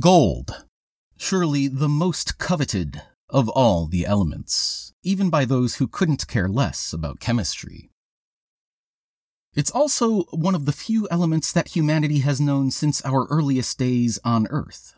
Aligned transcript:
Gold. 0.00 0.64
Surely 1.18 1.68
the 1.68 1.88
most 1.88 2.38
coveted 2.38 3.02
of 3.28 3.50
all 3.50 3.86
the 3.86 4.06
elements, 4.06 4.94
even 5.02 5.28
by 5.28 5.44
those 5.44 5.74
who 5.74 5.86
couldn't 5.86 6.26
care 6.26 6.48
less 6.48 6.94
about 6.94 7.20
chemistry. 7.20 7.90
It's 9.52 9.70
also 9.70 10.22
one 10.30 10.54
of 10.54 10.64
the 10.64 10.72
few 10.72 11.06
elements 11.10 11.52
that 11.52 11.76
humanity 11.76 12.20
has 12.20 12.40
known 12.40 12.70
since 12.70 13.04
our 13.04 13.26
earliest 13.26 13.78
days 13.78 14.18
on 14.24 14.46
Earth. 14.48 14.94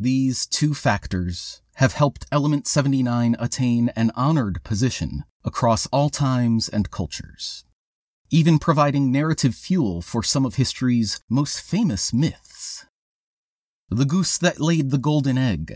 These 0.00 0.46
two 0.46 0.72
factors 0.72 1.60
have 1.74 1.92
helped 1.92 2.24
Element 2.32 2.66
79 2.66 3.36
attain 3.38 3.90
an 3.90 4.12
honored 4.14 4.62
position 4.64 5.24
across 5.44 5.86
all 5.88 6.08
times 6.08 6.70
and 6.70 6.90
cultures, 6.90 7.64
even 8.30 8.58
providing 8.58 9.12
narrative 9.12 9.54
fuel 9.54 10.00
for 10.00 10.22
some 10.22 10.46
of 10.46 10.54
history's 10.54 11.20
most 11.28 11.60
famous 11.60 12.14
myths. 12.14 12.86
The 13.92 14.06
goose 14.06 14.38
that 14.38 14.58
laid 14.58 14.90
the 14.90 14.96
golden 14.96 15.36
egg, 15.36 15.70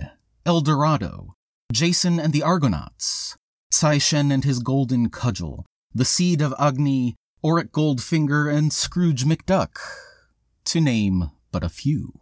El 0.46 0.62
Dorado, 0.62 1.34
Jason 1.70 2.18
and 2.18 2.32
the 2.32 2.42
Argonauts, 2.42 3.36
Tsai 3.70 3.98
Shen 3.98 4.32
and 4.32 4.42
his 4.42 4.60
golden 4.60 5.10
cudgel, 5.10 5.66
the 5.92 6.06
seed 6.06 6.40
of 6.40 6.54
Agni, 6.58 7.14
Auric 7.44 7.72
Goldfinger, 7.72 8.50
and 8.50 8.72
Scrooge 8.72 9.26
McDuck, 9.26 9.76
to 10.64 10.80
name 10.80 11.30
but 11.52 11.62
a 11.62 11.68
few. 11.68 12.20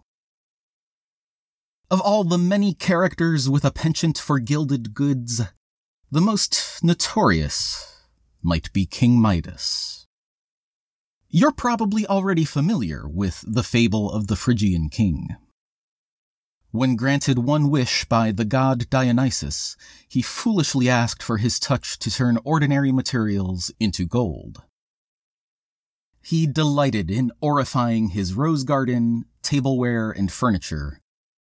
Of 1.92 2.00
all 2.00 2.24
the 2.24 2.38
many 2.38 2.74
characters 2.74 3.48
with 3.48 3.64
a 3.64 3.70
penchant 3.70 4.18
for 4.18 4.40
gilded 4.40 4.94
goods, 4.94 5.42
the 6.10 6.20
most 6.20 6.82
notorious 6.82 8.00
might 8.42 8.72
be 8.72 8.84
King 8.84 9.20
Midas. 9.20 10.08
You're 11.28 11.52
probably 11.52 12.04
already 12.04 12.44
familiar 12.44 13.06
with 13.06 13.44
the 13.46 13.62
fable 13.62 14.10
of 14.10 14.26
the 14.26 14.34
Phrygian 14.34 14.88
king. 14.88 15.36
When 16.74 16.96
granted 16.96 17.38
one 17.38 17.70
wish 17.70 18.04
by 18.04 18.32
the 18.32 18.44
god 18.44 18.90
Dionysus, 18.90 19.76
he 20.08 20.22
foolishly 20.22 20.88
asked 20.88 21.22
for 21.22 21.36
his 21.36 21.60
touch 21.60 22.00
to 22.00 22.10
turn 22.10 22.36
ordinary 22.42 22.90
materials 22.90 23.70
into 23.78 24.04
gold. 24.04 24.60
He 26.20 26.48
delighted 26.48 27.12
in 27.12 27.30
aurifying 27.40 28.10
his 28.10 28.34
rose 28.34 28.64
garden, 28.64 29.26
tableware, 29.40 30.10
and 30.10 30.32
furniture, 30.32 30.98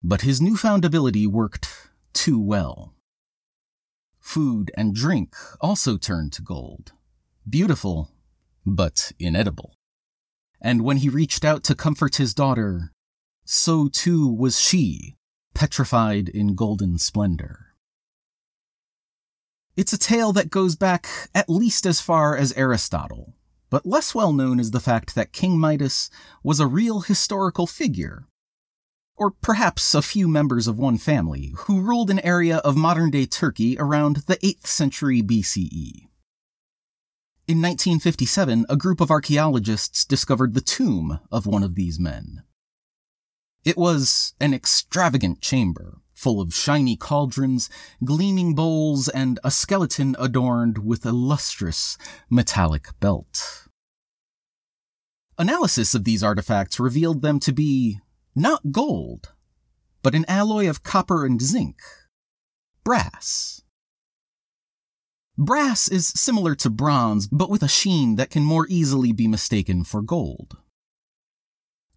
but 0.03 0.23
his 0.23 0.41
newfound 0.41 0.87
ability 0.87 1.27
worked 1.27 1.91
too 2.15 2.41
well. 2.41 2.95
Food 4.21 4.71
and 4.79 4.95
drink 4.95 5.35
also 5.61 5.99
turned 5.99 6.33
to 6.33 6.43
gold. 6.43 6.93
Beautiful, 7.47 8.09
but 8.65 9.13
inedible. 9.19 9.75
And 10.59 10.81
when 10.81 10.97
he 10.97 11.11
reached 11.11 11.45
out 11.45 11.65
to 11.65 11.75
comfort 11.75 12.17
his 12.17 12.33
daughter, 12.33 12.93
so 13.45 13.89
too 13.89 14.27
was 14.27 14.59
she, 14.59 15.17
petrified 15.59 16.29
in 16.29 16.55
golden 16.55 16.99
splendor. 16.99 17.75
It's 19.77 19.93
a 19.93 19.99
tale 19.99 20.33
that 20.35 20.51
goes 20.51 20.77
back 20.77 21.09
at 21.35 21.51
least 21.51 21.85
as 21.85 22.01
far 22.01 22.37
as 22.37 22.53
Aristotle, 22.53 23.35
but 23.69 23.85
less 23.85 24.15
well 24.15 24.33
known 24.33 24.61
is 24.61 24.71
the 24.71 24.79
fact 24.79 25.17
that 25.17 25.33
King 25.33 25.59
Midas 25.59 26.11
was 26.45 26.61
a 26.61 26.69
real 26.69 27.01
historical 27.01 27.67
figure 27.67 28.29
or 29.17 29.33
perhaps 29.33 29.97
a 29.97 30.01
few 30.01 30.29
members 30.29 30.69
of 30.69 30.79
one 30.79 30.97
family, 30.97 31.53
who 31.67 31.81
ruled 31.81 32.09
an 32.09 32.21
area 32.21 32.59
of 32.59 32.77
modern 32.77 33.11
day 33.11 33.27
Turkey 33.27 33.77
around 33.81 34.19
the 34.29 34.37
8th 34.37 34.69
century 34.69 35.25
BCE. 35.25 36.07
In 37.49 37.61
1957, 37.61 38.65
a 38.69 38.77
group 38.77 39.01
of 39.01 39.11
archaeologists 39.11 40.05
discovered 40.05 40.55
the 40.55 40.61
tomb 40.61 41.19
of 41.33 41.49
one 41.49 41.65
of 41.65 41.75
these 41.75 41.99
men. 41.99 42.45
It 43.65 43.77
was 43.77 44.35
an 44.41 44.55
extravagant 44.55 45.41
chamber, 45.41 45.99
full 46.15 46.41
of 46.41 46.55
shiny 46.55 46.97
cauldrons, 46.97 47.69
gleaming 48.05 48.55
bowls, 48.55 49.09
and 49.09 49.39
a 49.45 49.51
skeleton 49.51 50.17
adorned 50.19 50.79
with 50.79 51.05
a 51.05 51.13
lustrous 51.13 51.97
metallic 52.31 52.89
belt. 53.01 53.69
Analysis 55.39 55.95
of 55.95 56.05
these 56.05 56.25
artifacts 56.25 56.81
revealed 56.81 57.23
them 57.23 57.39
to 57.41 57.53
be 57.53 58.01
not 58.35 58.73
gold, 58.73 59.33
but 60.03 60.15
an 60.15 60.25
alloy 60.27 60.69
of 60.69 60.83
copper 60.83 61.25
and 61.25 61.41
zinc. 61.41 61.81
Brass. 62.83 63.63
Brass 65.37 65.87
is 65.89 66.09
similar 66.09 66.57
to 66.57 66.71
bronze, 66.71 67.29
but 67.29 67.51
with 67.51 67.63
a 67.63 67.69
sheen 67.69 68.17
that 68.17 68.31
can 68.31 68.43
more 68.43 68.67
easily 68.69 69.13
be 69.13 69.29
mistaken 69.29 69.85
for 69.85 70.03
gold. 70.03 70.57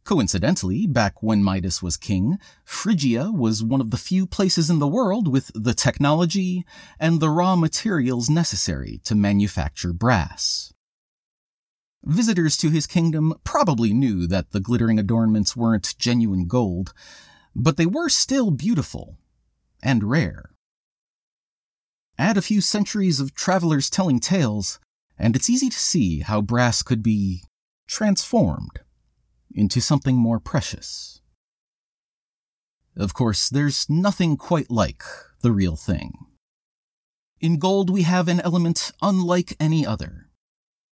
Coincidentally, 0.03 0.87
back 0.87 1.21
when 1.21 1.43
Midas 1.43 1.83
was 1.83 1.95
king, 1.95 2.39
Phrygia 2.65 3.31
was 3.31 3.63
one 3.63 3.81
of 3.81 3.91
the 3.91 3.97
few 3.97 4.25
places 4.25 4.69
in 4.69 4.79
the 4.79 4.87
world 4.87 5.27
with 5.27 5.51
the 5.53 5.75
technology 5.75 6.65
and 6.99 7.19
the 7.19 7.29
raw 7.29 7.55
materials 7.55 8.29
necessary 8.29 8.99
to 9.03 9.13
manufacture 9.13 9.93
brass. 9.93 10.73
Visitors 12.03 12.57
to 12.57 12.71
his 12.71 12.87
kingdom 12.87 13.35
probably 13.43 13.93
knew 13.93 14.25
that 14.25 14.51
the 14.51 14.59
glittering 14.59 14.97
adornments 14.97 15.55
weren't 15.55 15.95
genuine 15.99 16.47
gold, 16.47 16.93
but 17.55 17.77
they 17.77 17.85
were 17.85 18.09
still 18.09 18.49
beautiful 18.49 19.19
and 19.83 20.03
rare. 20.03 20.49
Add 22.17 22.37
a 22.37 22.41
few 22.41 22.59
centuries 22.59 23.19
of 23.19 23.35
travelers 23.35 23.87
telling 23.89 24.19
tales, 24.19 24.79
and 25.17 25.35
it's 25.35 25.49
easy 25.49 25.69
to 25.69 25.77
see 25.77 26.21
how 26.21 26.41
brass 26.41 26.81
could 26.81 27.03
be 27.03 27.43
transformed 27.87 28.79
into 29.55 29.81
something 29.81 30.15
more 30.15 30.39
precious. 30.39 31.21
Of 32.95 33.13
course, 33.13 33.49
there's 33.49 33.89
nothing 33.89 34.37
quite 34.37 34.69
like 34.69 35.03
the 35.41 35.51
real 35.51 35.75
thing. 35.75 36.13
In 37.39 37.57
gold, 37.57 37.89
we 37.89 38.03
have 38.03 38.27
an 38.27 38.39
element 38.41 38.91
unlike 39.01 39.55
any 39.59 39.85
other 39.85 40.27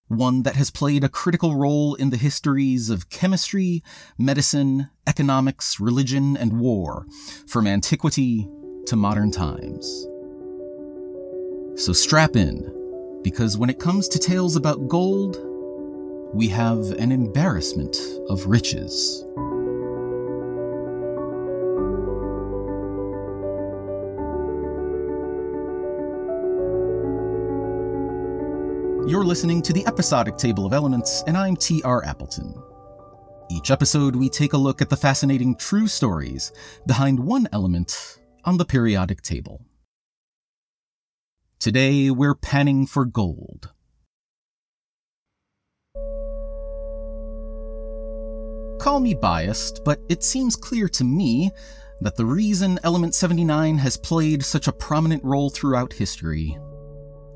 one 0.09 0.41
that 0.41 0.55
has 0.55 0.71
played 0.71 1.03
a 1.03 1.09
critical 1.09 1.55
role 1.55 1.93
in 1.93 2.09
the 2.09 2.17
histories 2.17 2.89
of 2.89 3.09
chemistry, 3.09 3.83
medicine, 4.17 4.89
economics, 5.05 5.79
religion, 5.79 6.35
and 6.35 6.59
war, 6.59 7.05
from 7.47 7.67
antiquity 7.67 8.49
to 8.87 8.95
modern 8.95 9.31
times. 9.31 10.07
So 11.75 11.93
strap 11.93 12.35
in, 12.35 13.19
because 13.23 13.55
when 13.55 13.69
it 13.69 13.79
comes 13.79 14.07
to 14.09 14.19
tales 14.19 14.55
about 14.55 14.87
gold, 14.87 15.37
we 16.33 16.47
have 16.47 16.91
an 16.99 17.11
embarrassment 17.11 17.97
of 18.29 18.45
riches. 18.45 19.25
You're 29.09 29.23
listening 29.23 29.63
to 29.63 29.73
the 29.73 29.83
episodic 29.87 30.37
table 30.37 30.67
of 30.67 30.73
elements, 30.73 31.23
and 31.25 31.35
I'm 31.35 31.55
T.R. 31.55 32.05
Appleton. 32.05 32.53
Each 33.49 33.71
episode, 33.71 34.15
we 34.15 34.29
take 34.29 34.53
a 34.53 34.57
look 34.57 34.83
at 34.83 34.89
the 34.91 34.97
fascinating 34.97 35.55
true 35.55 35.87
stories 35.87 36.51
behind 36.85 37.19
one 37.19 37.49
element 37.51 38.19
on 38.45 38.57
the 38.57 38.65
periodic 38.65 39.23
table. 39.23 39.65
Today, 41.57 42.11
we're 42.11 42.35
panning 42.35 42.85
for 42.85 43.03
gold. 43.03 43.71
Call 48.79 49.01
me 49.01 49.13
biased, 49.13 49.83
but 49.83 49.99
it 50.07 50.23
seems 50.23 50.55
clear 50.55 50.87
to 50.87 51.03
me 51.03 51.51
that 51.99 52.15
the 52.15 52.25
reason 52.25 52.79
Element 52.83 53.13
79 53.13 53.77
has 53.77 53.97
played 53.97 54.43
such 54.43 54.69
a 54.69 54.73
prominent 54.73 55.21
role 55.23 55.49
throughout 55.49 55.91
history 55.91 56.57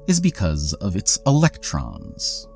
is 0.08 0.22
because 0.22 0.74
of 0.76 0.96
its 0.96 1.20
electrons. 1.26 2.48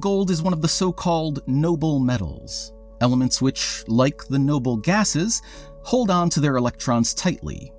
Gold 0.00 0.30
is 0.30 0.42
one 0.42 0.54
of 0.54 0.62
the 0.62 0.68
so 0.68 0.90
called 0.90 1.46
noble 1.46 1.98
metals, 1.98 2.72
elements 3.02 3.42
which, 3.42 3.84
like 3.88 4.26
the 4.28 4.38
noble 4.38 4.78
gases, 4.78 5.42
hold 5.82 6.10
on 6.10 6.30
to 6.30 6.40
their 6.40 6.56
electrons 6.56 7.12
tightly, 7.12 7.72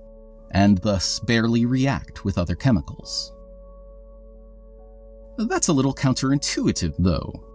and 0.51 0.77
thus 0.79 1.19
barely 1.21 1.65
react 1.65 2.23
with 2.23 2.37
other 2.37 2.55
chemicals. 2.55 3.33
That's 5.37 5.69
a 5.69 5.73
little 5.73 5.93
counterintuitive, 5.93 6.93
though. 6.99 7.48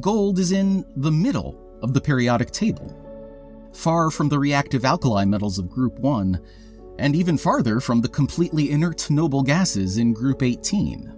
Gold 0.00 0.38
is 0.38 0.52
in 0.52 0.84
the 0.96 1.12
middle 1.12 1.60
of 1.82 1.92
the 1.92 2.00
periodic 2.00 2.50
table, 2.50 2.96
far 3.72 4.10
from 4.10 4.28
the 4.28 4.38
reactive 4.38 4.84
alkali 4.84 5.24
metals 5.24 5.58
of 5.58 5.70
Group 5.70 5.98
1 5.98 6.40
and 6.98 7.14
even 7.14 7.36
farther 7.36 7.80
from 7.80 8.00
the 8.00 8.08
completely 8.08 8.70
inert 8.70 9.10
noble 9.10 9.42
gases 9.42 9.98
in 9.98 10.12
Group 10.12 10.42
18. 10.42 11.12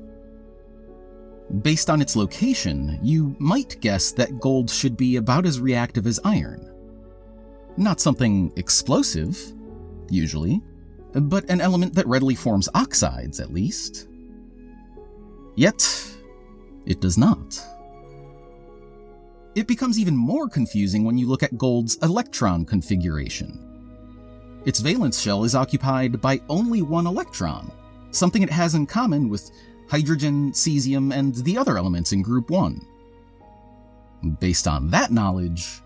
Based 1.63 1.89
on 1.91 2.03
its 2.03 2.17
location, 2.17 2.99
you 3.03 3.37
might 3.39 3.81
guess 3.81 4.11
that 4.13 4.41
gold 4.41 4.69
should 4.69 4.97
be 4.97 5.17
about 5.17 5.47
as 5.47 5.61
reactive 5.61 6.07
as 6.07 6.19
iron. 6.25 6.73
Not 7.77 8.01
something 8.01 8.53
explosive, 8.57 9.39
usually, 10.11 10.61
but 11.13 11.49
an 11.49 11.61
element 11.61 11.95
that 11.95 12.07
readily 12.07 12.35
forms 12.35 12.69
oxides, 12.75 13.39
at 13.39 13.53
least. 13.53 14.09
Yet, 15.55 15.87
it 16.85 17.01
does 17.01 17.17
not. 17.17 17.65
It 19.57 19.67
becomes 19.67 19.99
even 19.99 20.15
more 20.15 20.51
confusing 20.51 21.03
when 21.03 21.17
you 21.17 21.27
look 21.27 21.43
at 21.43 21.57
gold's 21.57 21.97
electron 22.03 22.67
configuration. 22.67 23.59
Its 24.67 24.81
valence 24.81 25.19
shell 25.19 25.45
is 25.45 25.55
occupied 25.55 26.21
by 26.21 26.43
only 26.51 26.83
one 26.83 27.07
electron, 27.07 27.73
something 28.11 28.43
it 28.43 28.51
has 28.51 28.75
in 28.75 28.85
common 28.85 29.31
with 29.31 29.51
hydrogen, 29.89 30.53
cesium, 30.53 31.15
and 31.15 31.37
the 31.37 31.57
other 31.57 31.79
elements 31.79 32.13
in 32.13 32.21
Group 32.21 32.51
1. 32.51 32.87
Based 34.41 34.69
on 34.69 34.91
that 34.91 35.11
knowledge, 35.11 35.81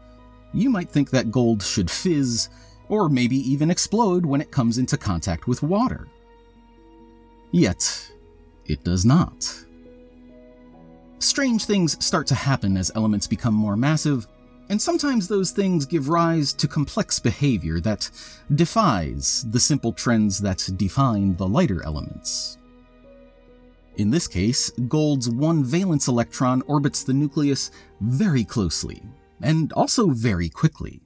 you 0.53 0.69
might 0.69 0.91
think 0.91 1.11
that 1.11 1.31
gold 1.31 1.63
should 1.63 1.91
fizz, 1.91 2.49
or 2.89 3.09
maybe 3.09 3.37
even 3.37 3.71
explode 3.71 4.27
when 4.27 4.41
it 4.41 4.51
comes 4.51 4.79
into 4.79 4.97
contact 4.97 5.47
with 5.47 5.63
water. 5.63 6.09
Yet, 7.53 8.11
it 8.67 8.83
does 8.83 9.05
not. 9.05 9.65
Strange 11.21 11.67
things 11.67 12.03
start 12.05 12.27
to 12.27 12.35
happen 12.35 12.79
as 12.79 12.91
elements 12.95 13.27
become 13.27 13.53
more 13.53 13.77
massive, 13.77 14.27
and 14.71 14.81
sometimes 14.81 15.29
those 15.29 15.51
things 15.51 15.85
give 15.85 16.09
rise 16.09 16.55
to 16.55 16.67
complex 16.67 17.19
behavior 17.19 17.79
that 17.79 18.11
defies 18.55 19.45
the 19.51 19.61
simple 19.61 19.93
trends 19.93 20.41
that 20.41 20.67
define 20.77 21.37
the 21.37 21.47
lighter 21.47 21.85
elements. 21.85 22.57
In 23.97 24.11
this 24.11 24.27
case, 24.27 24.71
gold's 24.89 25.29
one 25.29 25.63
valence 25.63 26.09
electron 26.09 26.63
orbits 26.63 27.05
the 27.05 27.13
nucleus 27.13 27.71
very 28.01 28.45
closely, 28.45 29.03
and 29.43 29.75
also 29.75 30.09
very 30.09 30.49
quickly, 30.49 31.03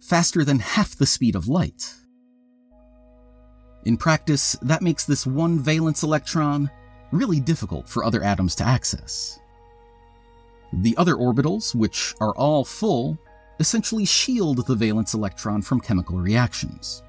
faster 0.00 0.42
than 0.42 0.58
half 0.58 0.96
the 0.96 1.06
speed 1.06 1.36
of 1.36 1.48
light. 1.48 1.94
In 3.84 3.98
practice, 3.98 4.56
that 4.62 4.80
makes 4.80 5.04
this 5.04 5.26
one 5.26 5.58
valence 5.58 6.02
electron 6.02 6.70
really 7.14 7.40
difficult 7.40 7.88
for 7.88 8.04
other 8.04 8.22
atoms 8.22 8.54
to 8.56 8.64
access. 8.64 9.38
The 10.72 10.96
other 10.96 11.14
orbitals, 11.14 11.74
which 11.74 12.14
are 12.20 12.34
all 12.34 12.64
full, 12.64 13.16
essentially 13.60 14.04
shield 14.04 14.66
the 14.66 14.74
valence 14.74 15.14
electron 15.14 15.62
from 15.62 15.80
chemical 15.80 16.18
reactions. 16.18 17.02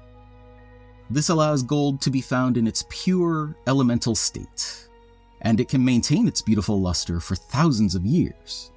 This 1.10 1.28
allows 1.28 1.62
gold 1.62 2.00
to 2.02 2.10
be 2.10 2.20
found 2.20 2.56
in 2.56 2.66
its 2.66 2.84
pure 2.88 3.56
elemental 3.66 4.14
state, 4.14 4.88
and 5.40 5.60
it 5.60 5.68
can 5.68 5.84
maintain 5.84 6.26
its 6.26 6.42
beautiful 6.42 6.80
luster 6.80 7.20
for 7.20 7.34
thousands 7.36 7.94
of 7.94 8.04
years. 8.04 8.72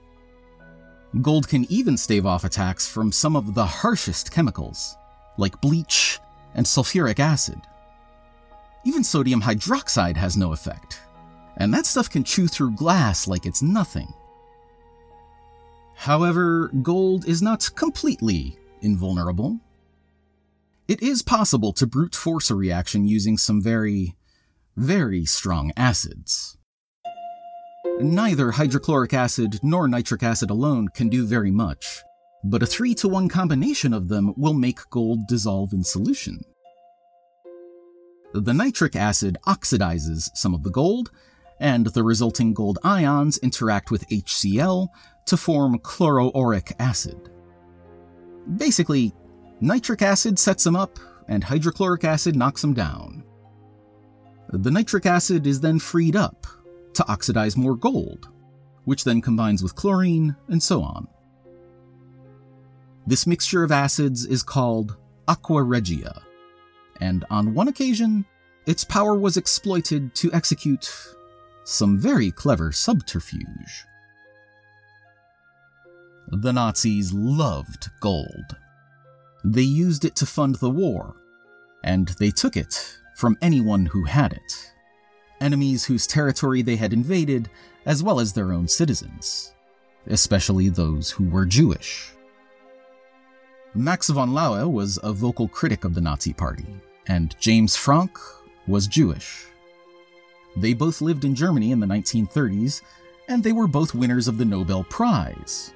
Gold 1.21 1.47
can 1.47 1.65
even 1.71 1.97
stave 1.97 2.25
off 2.25 2.43
attacks 2.43 2.87
from 2.87 3.11
some 3.11 3.35
of 3.35 3.55
the 3.55 3.65
harshest 3.65 4.31
chemicals, 4.31 4.95
like 5.37 5.59
bleach 5.61 6.19
and 6.53 6.65
sulfuric 6.65 7.19
acid. 7.19 7.59
Even 8.85 9.03
sodium 9.03 9.41
hydroxide 9.41 10.15
has 10.17 10.37
no 10.37 10.53
effect, 10.53 11.01
and 11.59 11.73
that 11.73 11.85
stuff 11.85 12.09
can 12.09 12.23
chew 12.23 12.47
through 12.47 12.75
glass 12.75 13.27
like 13.27 13.45
it's 13.45 13.61
nothing. 13.61 14.13
However, 15.95 16.69
gold 16.81 17.27
is 17.27 17.41
not 17.41 17.69
completely 17.75 18.57
invulnerable. 18.81 19.59
It 20.87 21.03
is 21.03 21.21
possible 21.21 21.73
to 21.73 21.85
brute 21.85 22.15
force 22.15 22.49
a 22.49 22.55
reaction 22.55 23.05
using 23.05 23.37
some 23.37 23.61
very, 23.61 24.15
very 24.77 25.25
strong 25.25 25.73
acids. 25.75 26.57
Neither 27.99 28.51
hydrochloric 28.51 29.13
acid 29.13 29.59
nor 29.61 29.89
nitric 29.89 30.23
acid 30.23 30.49
alone 30.49 30.87
can 30.87 31.09
do 31.09 31.27
very 31.27 31.51
much, 31.51 32.01
but 32.45 32.63
a 32.63 32.65
3 32.65 32.95
to 32.95 33.09
1 33.09 33.27
combination 33.27 33.93
of 33.93 34.07
them 34.07 34.33
will 34.37 34.53
make 34.53 34.89
gold 34.89 35.27
dissolve 35.27 35.73
in 35.73 35.83
solution. 35.83 36.39
The 38.33 38.53
nitric 38.53 38.95
acid 38.95 39.37
oxidizes 39.45 40.29
some 40.33 40.53
of 40.53 40.63
the 40.63 40.69
gold, 40.69 41.11
and 41.59 41.87
the 41.87 42.03
resulting 42.03 42.53
gold 42.53 42.79
ions 42.83 43.37
interact 43.39 43.91
with 43.91 44.07
HCl 44.09 44.87
to 45.25 45.37
form 45.37 45.79
chloroauric 45.79 46.73
acid. 46.79 47.29
Basically, 48.57 49.13
nitric 49.59 50.01
acid 50.01 50.39
sets 50.39 50.63
them 50.63 50.75
up, 50.75 50.97
and 51.27 51.43
hydrochloric 51.43 52.03
acid 52.03 52.35
knocks 52.35 52.61
them 52.61 52.73
down. 52.73 53.23
The 54.51 54.71
nitric 54.71 55.05
acid 55.05 55.45
is 55.45 55.59
then 55.61 55.77
freed 55.77 56.15
up 56.15 56.47
to 56.93 57.07
oxidize 57.07 57.55
more 57.55 57.75
gold, 57.75 58.29
which 58.85 59.03
then 59.03 59.21
combines 59.21 59.61
with 59.61 59.75
chlorine, 59.75 60.35
and 60.47 60.61
so 60.61 60.81
on. 60.81 61.07
This 63.05 63.27
mixture 63.27 63.63
of 63.63 63.71
acids 63.71 64.25
is 64.25 64.41
called 64.41 64.97
aqua 65.27 65.63
regia, 65.63 66.23
and 66.99 67.25
on 67.29 67.53
one 67.53 67.67
occasion, 67.67 68.25
its 68.65 68.83
power 68.83 69.15
was 69.15 69.37
exploited 69.37 70.15
to 70.15 70.33
execute 70.33 70.91
some 71.69 71.97
very 71.97 72.31
clever 72.31 72.71
subterfuge. 72.71 73.85
The 76.27 76.53
Nazis 76.53 77.13
loved 77.13 77.89
gold. 77.99 78.57
They 79.43 79.61
used 79.61 80.05
it 80.05 80.15
to 80.17 80.25
fund 80.25 80.55
the 80.55 80.69
war, 80.69 81.15
and 81.83 82.09
they 82.19 82.31
took 82.31 82.55
it 82.57 82.97
from 83.15 83.37
anyone 83.41 83.85
who 83.85 84.03
had 84.03 84.33
it 84.33 84.71
enemies 85.41 85.85
whose 85.85 86.07
territory 86.07 86.61
they 86.61 86.75
had 86.75 86.93
invaded, 86.93 87.49
as 87.85 88.03
well 88.03 88.19
as 88.19 88.33
their 88.33 88.51
own 88.51 88.67
citizens, 88.67 89.53
especially 90.07 90.69
those 90.69 91.09
who 91.11 91.27
were 91.29 91.45
Jewish. 91.45 92.11
Max 93.73 94.09
von 94.09 94.33
Laue 94.33 94.67
was 94.67 94.99
a 95.03 95.13
vocal 95.13 95.47
critic 95.47 95.85
of 95.85 95.93
the 95.93 96.01
Nazi 96.01 96.33
Party, 96.33 96.65
and 97.07 97.35
James 97.39 97.75
Franck 97.75 98.17
was 98.67 98.87
Jewish. 98.87 99.45
They 100.55 100.73
both 100.73 101.01
lived 101.01 101.25
in 101.25 101.35
Germany 101.35 101.71
in 101.71 101.79
the 101.79 101.87
1930s, 101.87 102.81
and 103.27 103.43
they 103.43 103.53
were 103.53 103.67
both 103.67 103.93
winners 103.93 104.27
of 104.27 104.37
the 104.37 104.45
Nobel 104.45 104.83
Prize. 104.83 105.73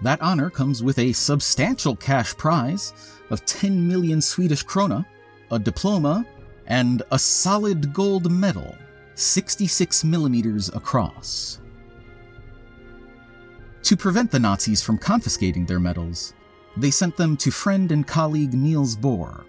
That 0.00 0.20
honor 0.20 0.50
comes 0.50 0.82
with 0.82 0.98
a 0.98 1.12
substantial 1.12 1.94
cash 1.94 2.36
prize 2.36 2.92
of 3.30 3.44
10 3.46 3.86
million 3.86 4.20
Swedish 4.20 4.64
krona, 4.64 5.06
a 5.50 5.58
diploma, 5.58 6.26
and 6.66 7.02
a 7.10 7.18
solid 7.18 7.92
gold 7.92 8.30
medal, 8.30 8.76
66 9.14 10.04
millimeters 10.04 10.68
across. 10.70 11.60
To 13.84 13.96
prevent 13.96 14.30
the 14.30 14.40
Nazis 14.40 14.82
from 14.82 14.98
confiscating 14.98 15.66
their 15.66 15.80
medals, 15.80 16.34
they 16.76 16.90
sent 16.90 17.16
them 17.16 17.36
to 17.38 17.50
friend 17.50 17.92
and 17.92 18.06
colleague 18.06 18.54
Niels 18.54 18.96
Bohr, 18.96 19.44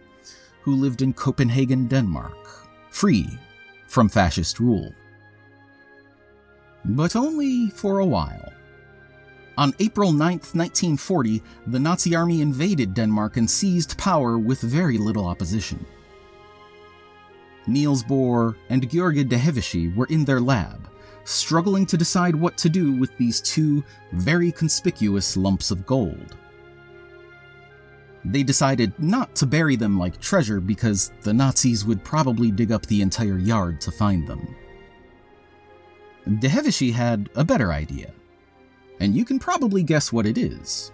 who 0.62 0.76
lived 0.76 1.02
in 1.02 1.14
Copenhagen, 1.14 1.88
Denmark, 1.88 2.38
free 2.90 3.28
from 3.94 4.10
fascist 4.10 4.60
rule. 4.60 4.92
But 6.84 7.16
only 7.16 7.70
for 7.70 8.00
a 8.00 8.06
while. 8.06 8.52
On 9.56 9.72
April 9.80 10.12
9, 10.12 10.20
1940, 10.20 11.44
the 11.68 11.80
Nazi 11.80 12.16
army 12.16 12.42
invaded 12.42 12.96
Denmark 12.96 13.38
and 13.38 13.50
seized 13.50 13.96
power 14.00 14.40
with 14.40 14.62
very 14.62 14.98
little 14.98 15.28
opposition. 15.28 15.86
Niels 17.68 18.04
Bohr 18.04 18.56
and 18.70 18.90
George 18.90 19.30
de 19.30 19.38
Hevesy 19.38 19.96
were 19.96 20.08
in 20.08 20.26
their 20.26 20.42
lab, 20.42 20.90
struggling 21.24 21.86
to 21.86 21.96
decide 21.96 22.36
what 22.36 22.58
to 22.58 22.70
do 22.70 22.94
with 22.94 23.16
these 23.18 23.42
two 23.42 23.84
very 24.12 24.52
conspicuous 24.52 25.38
lumps 25.38 25.70
of 25.70 25.86
gold. 25.86 26.36
They 28.26 28.44
decided 28.44 28.98
not 29.00 29.36
to 29.36 29.46
bury 29.46 29.76
them 29.76 30.00
like 30.00 30.20
treasure 30.20 30.62
because 30.62 31.12
the 31.22 31.34
Nazis 31.34 31.86
would 31.86 32.04
probably 32.04 32.52
dig 32.52 32.72
up 32.72 32.86
the 32.86 33.02
entire 33.02 33.38
yard 33.38 33.82
to 33.82 33.92
find 33.92 34.26
them. 34.28 34.56
de 36.40 36.48
Hevesy 36.48 36.92
had 36.94 37.30
a 37.36 37.44
better 37.44 37.74
idea, 37.74 38.14
and 39.00 39.14
you 39.14 39.26
can 39.26 39.40
probably 39.40 39.84
guess 39.84 40.14
what 40.14 40.26
it 40.26 40.38
is. 40.38 40.92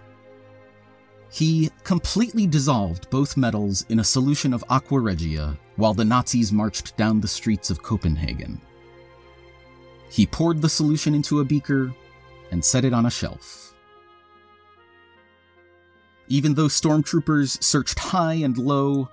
He 1.32 1.70
completely 1.84 2.48
dissolved 2.48 3.08
both 3.10 3.36
metals 3.36 3.86
in 3.88 4.00
a 4.00 4.04
solution 4.04 4.52
of 4.52 4.64
aqua 4.68 4.98
regia 4.98 5.56
while 5.76 5.94
the 5.94 6.04
Nazis 6.04 6.52
marched 6.52 6.96
down 6.96 7.20
the 7.20 7.28
streets 7.28 7.70
of 7.70 7.82
Copenhagen. 7.82 8.60
He 10.10 10.26
poured 10.26 10.60
the 10.60 10.68
solution 10.68 11.14
into 11.14 11.38
a 11.38 11.44
beaker 11.44 11.94
and 12.50 12.64
set 12.64 12.84
it 12.84 12.92
on 12.92 13.06
a 13.06 13.10
shelf. 13.10 13.69
Even 16.30 16.54
though 16.54 16.66
stormtroopers 16.66 17.60
searched 17.60 17.98
high 17.98 18.34
and 18.34 18.56
low, 18.56 19.08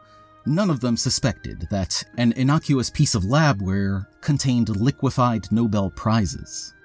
none 0.46 0.70
of 0.70 0.82
them 0.82 0.96
suspected 0.96 1.68
that 1.72 2.04
an 2.16 2.32
innocuous 2.34 2.92
piece 2.92 3.16
of 3.16 3.24
labware 3.24 4.06
contained 4.22 4.70
liquefied 4.70 5.52
Nobel 5.52 5.90
Prizes. 5.90 6.76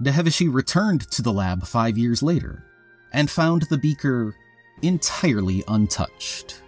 de 0.00 0.10
Hevesy 0.10 0.48
returned 0.50 1.02
to 1.10 1.20
the 1.20 1.32
lab 1.32 1.66
five 1.66 1.98
years 1.98 2.22
later 2.22 2.64
and 3.12 3.30
found 3.30 3.62
the 3.62 3.76
beaker 3.76 4.34
entirely 4.80 5.62
untouched. 5.68 6.62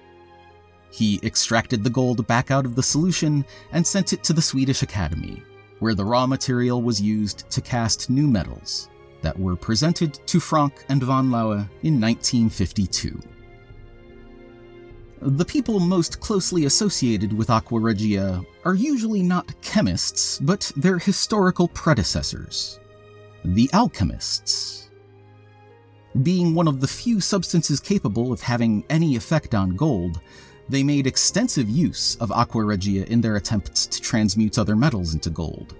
He 0.90 1.18
extracted 1.23 1.82
the 1.82 1.90
gold 1.90 2.26
back 2.26 2.50
out 2.50 2.66
of 2.66 2.76
the 2.76 2.82
solution 2.82 3.46
and 3.73 3.84
sent 3.84 4.12
it 4.12 4.23
to 4.25 4.34
the 4.34 4.42
Swedish 4.42 4.82
Academy, 4.82 5.42
where 5.78 5.94
the 5.94 6.04
raw 6.04 6.26
material 6.26 6.82
was 6.82 7.00
used 7.00 7.49
to 7.50 7.62
cast 7.62 8.11
new 8.11 8.28
medals 8.28 8.90
that 9.25 9.38
were 9.38 9.57
presented 9.57 10.14
to 10.26 10.38
Franck 10.38 10.85
and 10.88 11.02
von 11.02 11.31
Laue 11.31 11.66
in 11.83 12.00
1952. 12.00 13.21
The 15.21 15.45
people 15.45 15.81
most 15.81 16.21
closely 16.21 16.66
associated 16.66 17.33
with 17.33 17.49
Aqua 17.49 17.81
Regia 17.81 18.43
are 18.66 18.75
usually 18.75 19.23
not 19.23 19.59
chemists, 19.62 20.38
but 20.38 20.71
their 20.76 20.99
historical 20.99 21.66
predecessors 21.69 22.78
the 23.45 23.69
alchemists. 23.75 24.90
Being 26.23 26.54
one 26.54 26.66
of 26.66 26.81
the 26.81 26.88
few 26.88 27.21
substances 27.21 27.78
capable 27.78 28.33
of 28.33 28.40
having 28.40 28.85
any 28.88 29.16
effect 29.16 29.54
on 29.54 29.76
gold, 29.76 30.21
they 30.69 30.83
made 30.83 31.07
extensive 31.07 31.69
use 31.69 32.16
of 32.16 32.33
aqua 32.33 32.64
regia 32.64 33.04
in 33.04 33.21
their 33.21 33.37
attempts 33.37 33.87
to 33.87 34.00
transmute 34.00 34.59
other 34.59 34.76
metals 34.76 35.12
into 35.12 35.28
gold. 35.28 35.75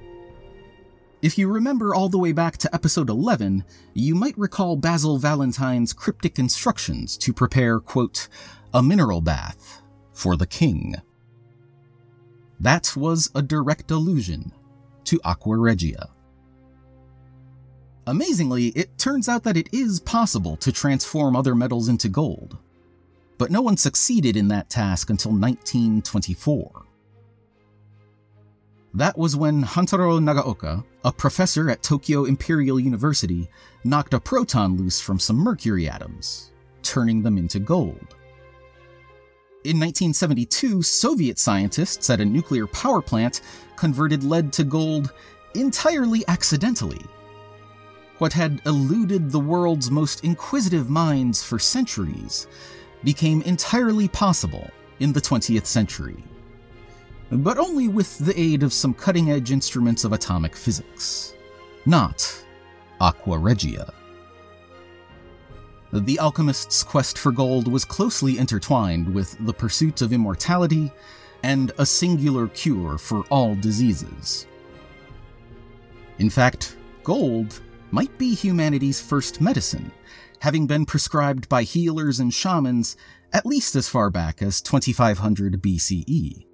If 1.25 1.39
you 1.39 1.49
remember 1.49 1.95
all 1.95 2.11
the 2.11 2.19
way 2.19 2.33
back 2.33 2.59
to 2.59 2.75
episode 2.75 3.09
11, 3.09 3.65
you 3.95 4.15
might 4.15 4.37
recall 4.37 4.77
Basil 4.77 5.17
Valentine's 5.17 5.95
cryptic 5.95 6.39
instructions 6.39 7.17
to 7.17 7.33
prepare, 7.33 7.81
quote, 7.81 8.29
a 8.75 8.83
mineral 8.83 9.23
bath 9.23 9.81
for 10.13 10.37
the 10.37 10.47
king. 10.47 10.97
That 12.61 12.95
was 12.95 13.31
a 13.35 13.41
direct 13.41 13.91
allusion 13.91 14.53
to 15.05 15.19
Aqua 15.25 15.57
Regia. 15.57 16.11
Amazingly, 18.07 18.67
it 18.77 18.99
turns 18.99 19.27
out 19.27 19.45
that 19.45 19.57
it 19.57 19.73
is 19.73 20.01
possible 20.01 20.59
to 20.59 20.71
transform 20.73 21.37
other 21.37 21.55
metals 21.55 21.89
into 21.89 22.11
gold, 22.11 22.59
but 23.39 23.51
no 23.51 23.63
one 23.63 23.79
succeeded 23.79 24.37
in 24.37 24.49
that 24.49 24.69
task 24.69 25.09
until 25.09 25.31
1924. 25.31 26.84
That 28.97 29.19
was 29.19 29.35
when 29.35 29.65
Hantaro 29.65 30.21
Nagaoka, 30.21 30.85
a 31.05 31.11
professor 31.11 31.69
at 31.69 31.83
Tokyo 31.83 32.27
Imperial 32.27 32.79
University, 32.79 33.51
knocked 33.83 34.15
a 34.15 34.21
proton 34.21 34.77
loose 34.77 35.01
from 35.01 35.19
some 35.19 35.37
mercury 35.37 35.89
atoms, 35.89 36.53
turning 36.85 37.21
them 37.21 37.37
into 37.37 37.59
gold. 37.59 38.15
In 39.65 39.81
1972, 39.81 40.83
Soviet 40.83 41.41
scientists 41.41 42.09
at 42.09 42.21
a 42.21 42.25
nuclear 42.25 42.69
power 42.69 43.03
plant 43.03 43.41
converted 43.75 44.23
lead 44.23 44.53
to 44.53 44.63
gold 44.63 45.13
entirely 45.57 46.23
accidentally. 46.29 47.03
What 48.19 48.33
had 48.33 48.63
eluded 48.65 49.33
the 49.33 49.41
world's 49.41 49.91
most 49.91 50.23
inquisitive 50.23 50.89
minds 50.89 51.43
for 51.43 51.59
centuries 51.59 52.47
became 53.03 53.43
entirely 53.43 54.07
possible 54.07 54.71
in 55.01 55.13
the 55.13 55.21
20th 55.21 55.67
century. 55.67 56.23
But 57.31 57.59
only 57.59 57.89
with 57.89 58.19
the 58.19 58.39
aid 58.39 58.63
of 58.63 58.73
some 58.73 58.95
cutting 58.95 59.31
edge 59.31 59.51
instruments 59.51 60.05
of 60.05 60.13
atomic 60.13 60.55
physics. 60.55 61.35
Not 61.87 62.45
aqua 63.01 63.39
regia. 63.39 63.93
The 65.93 66.19
alchemist's 66.19 66.83
quest 66.83 67.19
for 67.19 67.31
gold 67.31 67.69
was 67.69 67.85
closely 67.85 68.39
intertwined 68.39 69.13
with 69.13 69.37
the 69.47 69.53
pursuit 69.53 70.03
of 70.03 70.13
immortality 70.13 70.91
and 71.43 71.73
a 71.79 71.87
singular 71.87 72.49
cure 72.49 72.99
for 72.99 73.23
all 73.31 73.55
diseases. 73.55 74.47
In 76.19 76.31
fact, 76.31 76.77
gold 77.05 77.61
might 77.91 78.17
be 78.19 78.35
humanity's 78.35 79.01
first 79.01 79.41
medicine, 79.41 79.93
having 80.41 80.67
been 80.67 80.87
prescribed 80.87 81.49
by 81.49 81.63
healers 81.63 82.19
and 82.19 82.33
shamans 82.33 82.97
at 83.33 83.47
least 83.47 83.77
as 83.77 83.89
far 83.89 84.11
back 84.11 84.43
as 84.43 84.61
2500 84.63 85.61
BCE. 85.61 86.47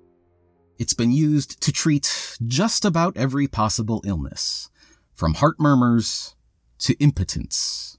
It's 0.81 0.95
been 0.95 1.13
used 1.13 1.61
to 1.61 1.73
treat 1.73 2.39
just 2.47 2.87
about 2.87 3.15
every 3.15 3.47
possible 3.47 4.01
illness, 4.07 4.71
from 5.15 5.35
heart 5.35 5.57
murmurs 5.61 6.35
to 6.79 6.95
impotence. 6.95 7.99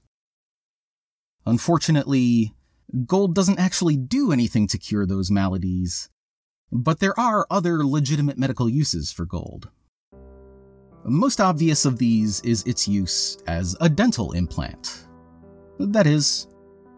Unfortunately, 1.46 2.54
gold 3.06 3.36
doesn't 3.36 3.60
actually 3.60 3.96
do 3.96 4.32
anything 4.32 4.66
to 4.66 4.78
cure 4.78 5.06
those 5.06 5.30
maladies, 5.30 6.08
but 6.72 6.98
there 6.98 7.18
are 7.18 7.46
other 7.48 7.86
legitimate 7.86 8.36
medical 8.36 8.68
uses 8.68 9.12
for 9.12 9.26
gold. 9.26 9.68
Most 11.04 11.40
obvious 11.40 11.84
of 11.84 11.98
these 11.98 12.40
is 12.40 12.64
its 12.64 12.88
use 12.88 13.38
as 13.46 13.76
a 13.80 13.88
dental 13.88 14.32
implant. 14.32 15.06
That 15.78 16.08
is, 16.08 16.48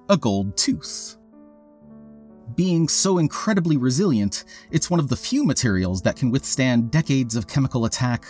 a 0.08 0.16
gold 0.16 0.56
tooth. 0.56 1.18
Being 2.54 2.88
so 2.88 3.18
incredibly 3.18 3.76
resilient, 3.76 4.44
it's 4.70 4.90
one 4.90 5.00
of 5.00 5.08
the 5.08 5.16
few 5.16 5.44
materials 5.44 6.02
that 6.02 6.16
can 6.16 6.30
withstand 6.30 6.90
decades 6.90 7.36
of 7.36 7.48
chemical 7.48 7.86
attack 7.86 8.26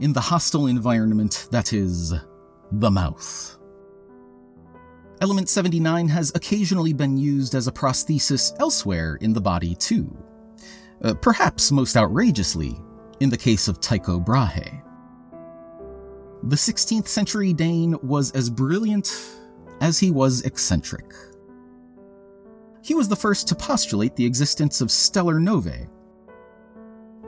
in 0.00 0.12
the 0.12 0.20
hostile 0.20 0.66
environment 0.66 1.48
that 1.50 1.72
is 1.72 2.14
the 2.72 2.90
mouth. 2.90 3.58
Element 5.20 5.48
79 5.48 6.08
has 6.08 6.32
occasionally 6.34 6.92
been 6.92 7.18
used 7.18 7.54
as 7.54 7.66
a 7.66 7.72
prosthesis 7.72 8.58
elsewhere 8.58 9.16
in 9.20 9.32
the 9.32 9.40
body, 9.40 9.74
too. 9.74 10.16
Uh, 11.02 11.14
perhaps 11.14 11.70
most 11.70 11.96
outrageously, 11.96 12.80
in 13.20 13.28
the 13.28 13.36
case 13.36 13.68
of 13.68 13.80
Tycho 13.80 14.18
Brahe. 14.18 14.82
The 16.44 16.56
16th 16.56 17.08
century 17.08 17.52
Dane 17.52 17.96
was 18.02 18.30
as 18.32 18.48
brilliant 18.48 19.12
as 19.80 19.98
he 19.98 20.10
was 20.10 20.42
eccentric. 20.42 21.12
He 22.88 22.94
was 22.94 23.06
the 23.06 23.16
first 23.16 23.46
to 23.48 23.54
postulate 23.54 24.16
the 24.16 24.24
existence 24.24 24.80
of 24.80 24.90
stellar 24.90 25.38
novae. 25.38 25.86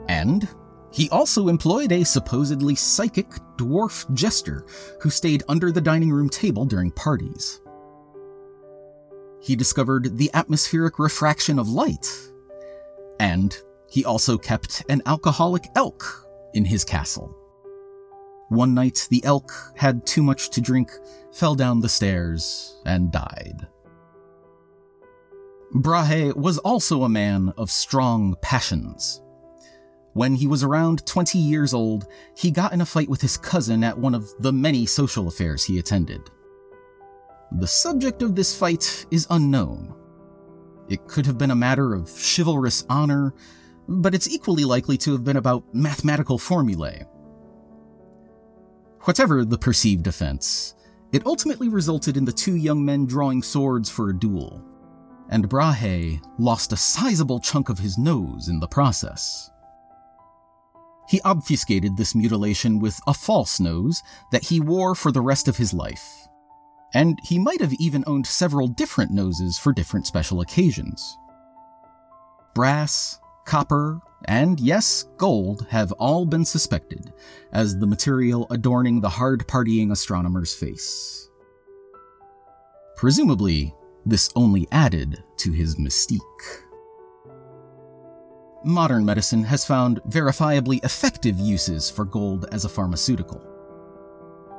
And 0.07 0.49
he 0.91 1.07
also 1.11 1.49
employed 1.49 1.91
a 1.91 2.03
supposedly 2.03 2.73
psychic 2.73 3.29
dwarf 3.57 4.11
jester 4.15 4.65
who 5.01 5.11
stayed 5.11 5.43
under 5.47 5.71
the 5.71 5.79
dining 5.79 6.09
room 6.09 6.29
table 6.29 6.65
during 6.65 6.89
parties. 6.89 7.61
He 9.39 9.55
discovered 9.55 10.17
the 10.17 10.31
atmospheric 10.33 10.97
refraction 10.97 11.59
of 11.59 11.69
light. 11.69 12.07
And 13.19 13.55
he 13.87 14.03
also 14.03 14.39
kept 14.39 14.83
an 14.89 15.03
alcoholic 15.05 15.67
elk 15.75 16.27
in 16.55 16.65
his 16.65 16.83
castle. 16.83 17.37
One 18.49 18.73
night, 18.73 19.07
the 19.11 19.23
elk 19.23 19.53
had 19.75 20.07
too 20.07 20.23
much 20.23 20.49
to 20.49 20.59
drink, 20.59 20.91
fell 21.31 21.53
down 21.53 21.81
the 21.81 21.87
stairs, 21.87 22.81
and 22.83 23.11
died. 23.11 23.67
Brahe 25.73 26.35
was 26.35 26.57
also 26.59 27.03
a 27.03 27.09
man 27.09 27.53
of 27.57 27.71
strong 27.71 28.35
passions. 28.41 29.21
When 30.13 30.35
he 30.35 30.45
was 30.45 30.63
around 30.63 31.05
20 31.05 31.39
years 31.39 31.73
old, 31.73 32.07
he 32.35 32.51
got 32.51 32.73
in 32.73 32.81
a 32.81 32.85
fight 32.85 33.07
with 33.07 33.21
his 33.21 33.37
cousin 33.37 33.81
at 33.83 33.97
one 33.97 34.13
of 34.13 34.29
the 34.39 34.51
many 34.51 34.85
social 34.85 35.29
affairs 35.29 35.63
he 35.63 35.79
attended. 35.79 36.21
The 37.53 37.67
subject 37.67 38.21
of 38.21 38.35
this 38.35 38.57
fight 38.57 39.05
is 39.11 39.27
unknown. 39.29 39.95
It 40.89 41.07
could 41.07 41.25
have 41.25 41.37
been 41.37 41.51
a 41.51 41.55
matter 41.55 41.93
of 41.93 42.09
chivalrous 42.09 42.85
honor, 42.89 43.33
but 43.87 44.13
it's 44.13 44.29
equally 44.29 44.65
likely 44.65 44.97
to 44.99 45.13
have 45.13 45.23
been 45.23 45.37
about 45.37 45.63
mathematical 45.73 46.37
formulae. 46.37 47.05
Whatever 49.03 49.45
the 49.45 49.57
perceived 49.57 50.07
offense, 50.07 50.75
it 51.13 51.25
ultimately 51.25 51.69
resulted 51.69 52.17
in 52.17 52.25
the 52.25 52.31
two 52.31 52.55
young 52.55 52.83
men 52.83 53.05
drawing 53.05 53.41
swords 53.41 53.89
for 53.89 54.09
a 54.09 54.17
duel, 54.17 54.63
and 55.31 55.49
Brahe 55.49 56.21
lost 56.37 56.73
a 56.73 56.77
sizable 56.77 57.39
chunk 57.39 57.69
of 57.69 57.79
his 57.79 57.97
nose 57.97 58.47
in 58.49 58.59
the 58.59 58.67
process. 58.67 59.49
He 61.09 61.21
obfuscated 61.25 61.97
this 61.97 62.15
mutilation 62.15 62.79
with 62.79 62.99
a 63.07 63.13
false 63.13 63.59
nose 63.59 64.01
that 64.31 64.43
he 64.43 64.59
wore 64.59 64.95
for 64.95 65.11
the 65.11 65.21
rest 65.21 65.47
of 65.47 65.57
his 65.57 65.73
life 65.73 66.27
and 66.93 67.19
he 67.23 67.39
might 67.39 67.61
have 67.61 67.73
even 67.73 68.03
owned 68.07 68.27
several 68.27 68.67
different 68.67 69.11
noses 69.11 69.57
for 69.57 69.71
different 69.71 70.07
special 70.07 70.41
occasions. 70.41 71.17
Brass, 72.53 73.19
copper, 73.45 74.01
and 74.25 74.59
yes, 74.59 75.05
gold 75.17 75.65
have 75.69 75.91
all 75.93 76.25
been 76.25 76.45
suspected 76.45 77.13
as 77.53 77.77
the 77.77 77.87
material 77.87 78.45
adorning 78.51 78.99
the 78.99 79.09
hard 79.09 79.47
partying 79.47 79.91
astronomer's 79.91 80.53
face. 80.53 81.29
Presumably, 82.97 83.73
this 84.05 84.31
only 84.35 84.67
added 84.71 85.23
to 85.37 85.51
his 85.51 85.75
mystique. 85.75 86.21
Modern 88.63 89.03
medicine 89.03 89.43
has 89.43 89.65
found 89.65 90.01
verifiably 90.03 90.83
effective 90.83 91.39
uses 91.39 91.89
for 91.89 92.05
gold 92.05 92.45
as 92.51 92.63
a 92.63 92.69
pharmaceutical. 92.69 93.41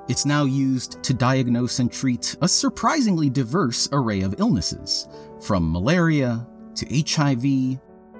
It's 0.08 0.26
now 0.26 0.44
used 0.44 1.02
to 1.04 1.14
diagnose 1.14 1.78
and 1.78 1.92
treat 1.92 2.36
a 2.42 2.48
surprisingly 2.48 3.30
diverse 3.30 3.88
array 3.92 4.22
of 4.22 4.34
illnesses, 4.38 5.06
from 5.40 5.70
malaria 5.70 6.46
to 6.74 6.86
HIV 6.86 7.78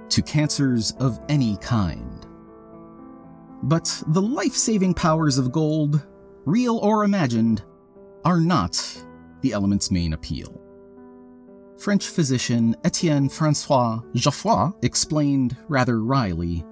to 0.09 0.23
cancers 0.23 0.93
of 1.00 1.19
any 1.29 1.57
kind. 1.57 2.26
But 3.64 4.02
the 4.09 4.23
life 4.23 4.55
saving 4.55 4.95
powers 4.95 5.38
of 5.38 5.50
gold, 5.50 6.07
real 6.45 6.79
or 6.79 7.02
imagined, 7.02 7.62
are 8.25 8.41
not 8.41 9.05
the 9.41 9.52
element's 9.52 9.91
main 9.91 10.12
appeal. 10.12 10.62
French 11.82 12.06
physician 12.06 12.76
Etienne 12.84 13.28
Francois 13.28 14.00
Geoffroy 14.14 14.70
explained 14.82 15.56
rather 15.66 16.00
wryly 16.00 16.64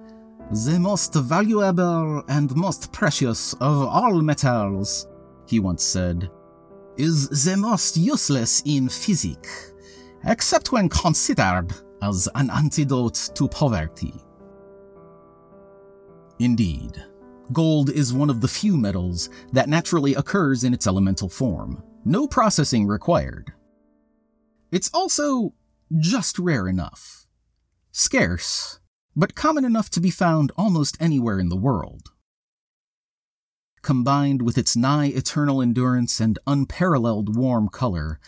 the 0.63 0.79
most 0.79 1.13
valuable 1.15 2.23
and 2.29 2.55
most 2.55 2.93
precious 2.93 3.51
of 3.55 3.85
all 3.87 4.21
metals, 4.21 5.09
he 5.47 5.59
once 5.59 5.83
said, 5.83 6.31
is 6.95 7.27
the 7.43 7.57
most 7.57 7.97
useless 7.97 8.63
in 8.65 8.87
physics, 8.87 9.73
except 10.23 10.71
when 10.71 10.87
considered 10.87 11.73
as 12.01 12.29
an 12.35 12.49
antidote 12.49 13.31
to 13.35 13.49
poverty. 13.49 14.13
Indeed, 16.39 17.03
Gold 17.51 17.89
is 17.89 18.13
one 18.13 18.29
of 18.29 18.39
the 18.39 18.47
few 18.47 18.77
metals 18.77 19.29
that 19.51 19.67
naturally 19.67 20.15
occurs 20.15 20.63
in 20.63 20.73
its 20.73 20.87
elemental 20.87 21.27
form, 21.27 21.83
no 22.05 22.27
processing 22.27 22.87
required. 22.87 23.51
It's 24.71 24.89
also 24.93 25.53
just 25.99 26.39
rare 26.39 26.67
enough. 26.67 27.27
Scarce, 27.91 28.79
but 29.15 29.35
common 29.35 29.65
enough 29.65 29.89
to 29.89 29.99
be 29.99 30.09
found 30.09 30.51
almost 30.57 30.95
anywhere 31.01 31.39
in 31.39 31.49
the 31.49 31.57
world. 31.57 32.11
Combined 33.81 34.41
with 34.41 34.57
its 34.57 34.77
nigh 34.77 35.07
eternal 35.07 35.61
endurance 35.61 36.21
and 36.21 36.39
unparalleled 36.47 37.35
warm 37.35 37.67
color, 37.67 38.19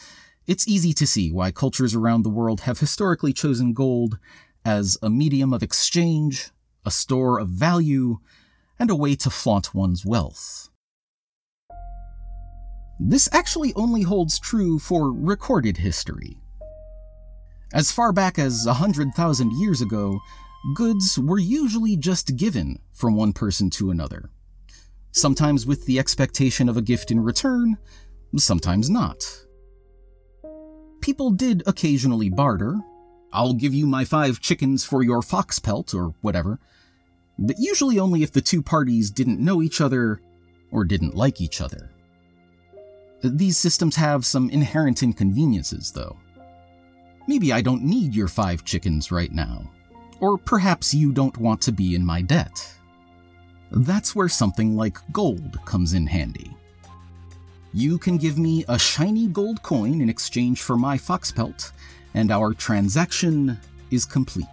it's 0.45 0.67
easy 0.67 0.91
to 0.93 1.07
see 1.07 1.31
why 1.31 1.51
cultures 1.51 1.95
around 1.95 2.23
the 2.23 2.29
world 2.29 2.61
have 2.61 2.79
historically 2.79 3.31
chosen 3.31 3.71
gold 3.71 4.17
as 4.65 4.97
a 5.01 5.09
medium 5.09 5.53
of 5.53 5.63
exchange, 5.63 6.49
a 6.85 6.91
store 6.91 7.39
of 7.39 7.47
value, 7.47 8.17
and 8.77 8.89
a 8.89 8.95
way 8.95 9.15
to 9.15 9.29
flaunt 9.29 9.73
one's 9.73 10.05
wealth. 10.05 10.69
This 13.05 13.27
actually 13.33 13.73
only 13.73 14.03
holds 14.03 14.39
true 14.39 14.79
for 14.79 15.11
recorded 15.11 15.75
history. 15.75 16.37
As 17.73 17.91
far 17.91 18.13
back 18.13 18.39
as 18.39 18.65
a 18.65 18.75
hundred 18.75 19.13
thousand 19.13 19.51
years 19.59 19.81
ago, 19.81 20.21
goods 20.73 21.19
were 21.19 21.37
usually 21.37 21.97
just 21.97 22.37
given 22.37 22.79
from 22.93 23.15
one 23.15 23.33
person 23.33 23.69
to 23.71 23.91
another. 23.91 24.29
Sometimes 25.11 25.65
with 25.65 25.85
the 25.85 25.99
expectation 25.99 26.69
of 26.69 26.77
a 26.77 26.81
gift 26.81 27.11
in 27.11 27.19
return, 27.19 27.77
sometimes 28.37 28.89
not. 28.89 29.21
People 31.01 31.31
did 31.31 31.61
occasionally 31.67 32.29
barter. 32.29 32.79
I'll 33.33 33.53
give 33.53 33.73
you 33.73 33.85
my 33.85 34.05
five 34.05 34.39
chickens 34.39 34.85
for 34.85 35.03
your 35.03 35.21
fox 35.21 35.59
pelt, 35.59 35.93
or 35.93 36.15
whatever. 36.21 36.57
But 37.37 37.57
usually 37.59 37.99
only 37.99 38.23
if 38.23 38.31
the 38.31 38.39
two 38.39 38.63
parties 38.63 39.11
didn't 39.11 39.43
know 39.43 39.61
each 39.61 39.81
other 39.81 40.21
or 40.71 40.85
didn't 40.85 41.15
like 41.15 41.41
each 41.41 41.59
other. 41.59 41.92
These 43.23 43.57
systems 43.57 43.95
have 43.95 44.25
some 44.25 44.49
inherent 44.49 45.01
inconveniences, 45.01 45.91
though. 45.91 46.17
Maybe 47.25 47.53
I 47.53 47.61
don't 47.61 47.83
need 47.83 48.13
your 48.13 48.27
five 48.27 48.65
chickens 48.65 49.11
right 49.11 49.31
now. 49.31 49.71
Or 50.19 50.37
perhaps 50.37 50.93
you 50.93 51.13
don't 51.13 51.37
want 51.37 51.61
to 51.61 51.71
be 51.71 51.95
in 51.95 52.05
my 52.05 52.21
debt. 52.21 52.69
That's 53.71 54.13
where 54.13 54.27
something 54.27 54.75
like 54.75 54.97
gold 55.13 55.57
comes 55.65 55.93
in 55.93 56.05
handy. 56.05 56.55
You 57.73 57.97
can 57.97 58.17
give 58.17 58.37
me 58.37 58.65
a 58.67 58.77
shiny 58.77 59.27
gold 59.27 59.63
coin 59.63 60.01
in 60.01 60.09
exchange 60.09 60.61
for 60.61 60.77
my 60.77 60.97
fox 60.97 61.31
pelt, 61.31 61.71
and 62.13 62.29
our 62.29 62.53
transaction 62.53 63.57
is 63.89 64.05
complete. 64.05 64.47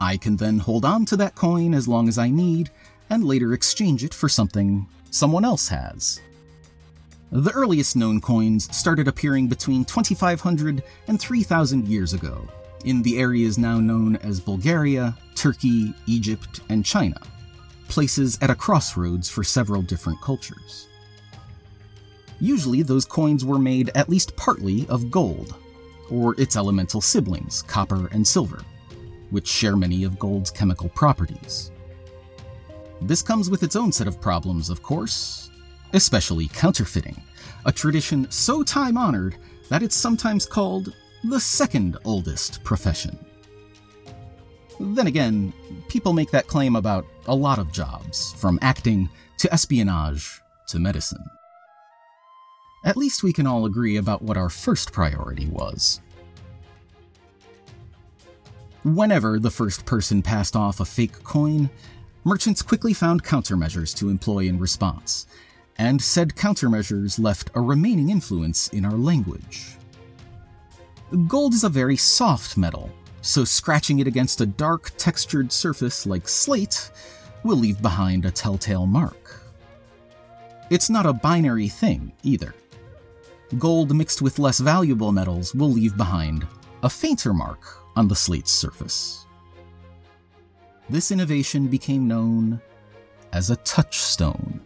I 0.00 0.18
can 0.18 0.36
then 0.36 0.58
hold 0.58 0.84
on 0.84 1.04
to 1.06 1.16
that 1.16 1.34
coin 1.34 1.74
as 1.74 1.88
long 1.88 2.06
as 2.06 2.18
I 2.18 2.28
need, 2.28 2.70
and 3.08 3.24
later 3.24 3.54
exchange 3.54 4.04
it 4.04 4.14
for 4.14 4.28
something 4.28 4.86
someone 5.10 5.44
else 5.44 5.68
has. 5.68 6.20
The 7.32 7.52
earliest 7.52 7.94
known 7.94 8.20
coins 8.20 8.76
started 8.76 9.06
appearing 9.06 9.46
between 9.46 9.84
2500 9.84 10.82
and 11.06 11.20
3000 11.20 11.86
years 11.86 12.12
ago, 12.12 12.48
in 12.84 13.02
the 13.02 13.18
areas 13.18 13.56
now 13.56 13.78
known 13.78 14.16
as 14.16 14.40
Bulgaria, 14.40 15.16
Turkey, 15.36 15.94
Egypt, 16.06 16.60
and 16.70 16.84
China, 16.84 17.20
places 17.86 18.36
at 18.42 18.50
a 18.50 18.54
crossroads 18.56 19.28
for 19.30 19.44
several 19.44 19.80
different 19.80 20.20
cultures. 20.20 20.88
Usually, 22.40 22.82
those 22.82 23.04
coins 23.04 23.44
were 23.44 23.60
made 23.60 23.90
at 23.94 24.08
least 24.08 24.34
partly 24.34 24.88
of 24.88 25.08
gold, 25.08 25.54
or 26.10 26.34
its 26.40 26.56
elemental 26.56 27.00
siblings, 27.00 27.62
copper 27.62 28.08
and 28.08 28.26
silver, 28.26 28.62
which 29.30 29.46
share 29.46 29.76
many 29.76 30.02
of 30.02 30.18
gold's 30.18 30.50
chemical 30.50 30.88
properties. 30.88 31.70
This 33.02 33.22
comes 33.22 33.48
with 33.48 33.62
its 33.62 33.76
own 33.76 33.92
set 33.92 34.08
of 34.08 34.20
problems, 34.20 34.68
of 34.68 34.82
course, 34.82 35.49
especially 35.92 36.48
counterfeiting, 36.48 37.20
a 37.66 37.72
tradition 37.72 38.30
so 38.30 38.62
time 38.62 38.96
honored 38.96 39.36
that 39.68 39.82
it's 39.82 39.96
sometimes 39.96 40.46
called 40.46 40.94
the 41.24 41.40
second 41.40 41.96
oldest 42.04 42.62
profession. 42.64 43.18
Then 44.78 45.06
again, 45.06 45.52
people 45.88 46.12
make 46.12 46.30
that 46.30 46.46
claim 46.46 46.74
about 46.74 47.06
a 47.26 47.34
lot 47.34 47.58
of 47.58 47.70
jobs, 47.70 48.32
from 48.34 48.58
acting 48.62 49.08
to 49.38 49.52
espionage 49.52 50.40
to 50.68 50.78
medicine. 50.78 51.24
At 52.84 52.96
least 52.96 53.22
we 53.22 53.32
can 53.32 53.46
all 53.46 53.66
agree 53.66 53.98
about 53.98 54.22
what 54.22 54.38
our 54.38 54.48
first 54.48 54.92
priority 54.92 55.46
was. 55.48 56.00
Whenever 58.84 59.38
the 59.38 59.50
first 59.50 59.84
person 59.84 60.22
passed 60.22 60.56
off 60.56 60.80
a 60.80 60.86
fake 60.86 61.22
coin, 61.22 61.68
merchants 62.24 62.62
quickly 62.62 62.94
found 62.94 63.22
countermeasures 63.22 63.94
to 63.96 64.08
employ 64.08 64.46
in 64.46 64.58
response, 64.58 65.26
and 65.78 66.00
said 66.00 66.36
countermeasures 66.36 67.18
left 67.18 67.50
a 67.54 67.60
remaining 67.60 68.10
influence 68.10 68.68
in 68.68 68.84
our 68.84 68.92
language. 68.96 69.76
Gold 71.26 71.54
is 71.54 71.64
a 71.64 71.68
very 71.68 71.96
soft 71.96 72.56
metal, 72.56 72.90
so 73.22 73.44
scratching 73.44 73.98
it 73.98 74.06
against 74.06 74.40
a 74.40 74.46
dark, 74.46 74.92
textured 74.96 75.50
surface 75.52 76.06
like 76.06 76.28
slate 76.28 76.90
will 77.42 77.56
leave 77.56 77.82
behind 77.82 78.24
a 78.24 78.30
telltale 78.30 78.86
mark. 78.86 79.42
It's 80.70 80.88
not 80.90 81.06
a 81.06 81.12
binary 81.12 81.68
thing, 81.68 82.12
either. 82.22 82.54
Gold 83.58 83.94
mixed 83.94 84.22
with 84.22 84.38
less 84.38 84.60
valuable 84.60 85.10
metals 85.10 85.54
will 85.54 85.70
leave 85.70 85.96
behind 85.96 86.46
a 86.82 86.88
fainter 86.88 87.34
mark 87.34 87.60
on 87.96 88.06
the 88.06 88.14
slate's 88.14 88.52
surface. 88.52 89.26
This 90.88 91.10
innovation 91.10 91.66
became 91.66 92.06
known 92.06 92.60
as 93.32 93.50
a 93.50 93.56
touchstone. 93.56 94.60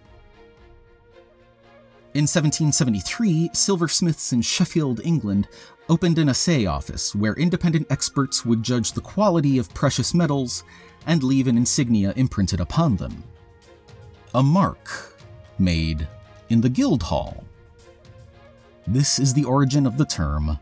In 2.15 2.29
1773, 2.29 3.51
silversmiths 3.53 4.33
in 4.33 4.41
Sheffield, 4.41 5.01
England, 5.03 5.49
opened 5.89 6.17
an 6.19 6.29
assay 6.29 6.65
office 6.65 7.13
where 7.13 7.35
independent 7.35 7.89
experts 7.91 8.45
would 8.45 8.63
judge 8.63 8.93
the 8.93 9.01
quality 9.01 9.59
of 9.59 9.75
precious 9.75 10.15
metals 10.15 10.63
and 11.07 11.25
leave 11.25 11.49
an 11.49 11.57
insignia 11.57 12.13
imprinted 12.15 12.61
upon 12.61 12.95
them. 12.95 13.25
A 14.33 14.43
mark 14.45 15.19
made 15.59 16.07
in 16.51 16.61
the 16.61 16.69
Guildhall. 16.69 17.43
This 18.87 19.19
is 19.19 19.35
the 19.35 19.45
origin 19.45 19.85
of 19.85 19.99
the 19.99 20.07
term 20.07 20.57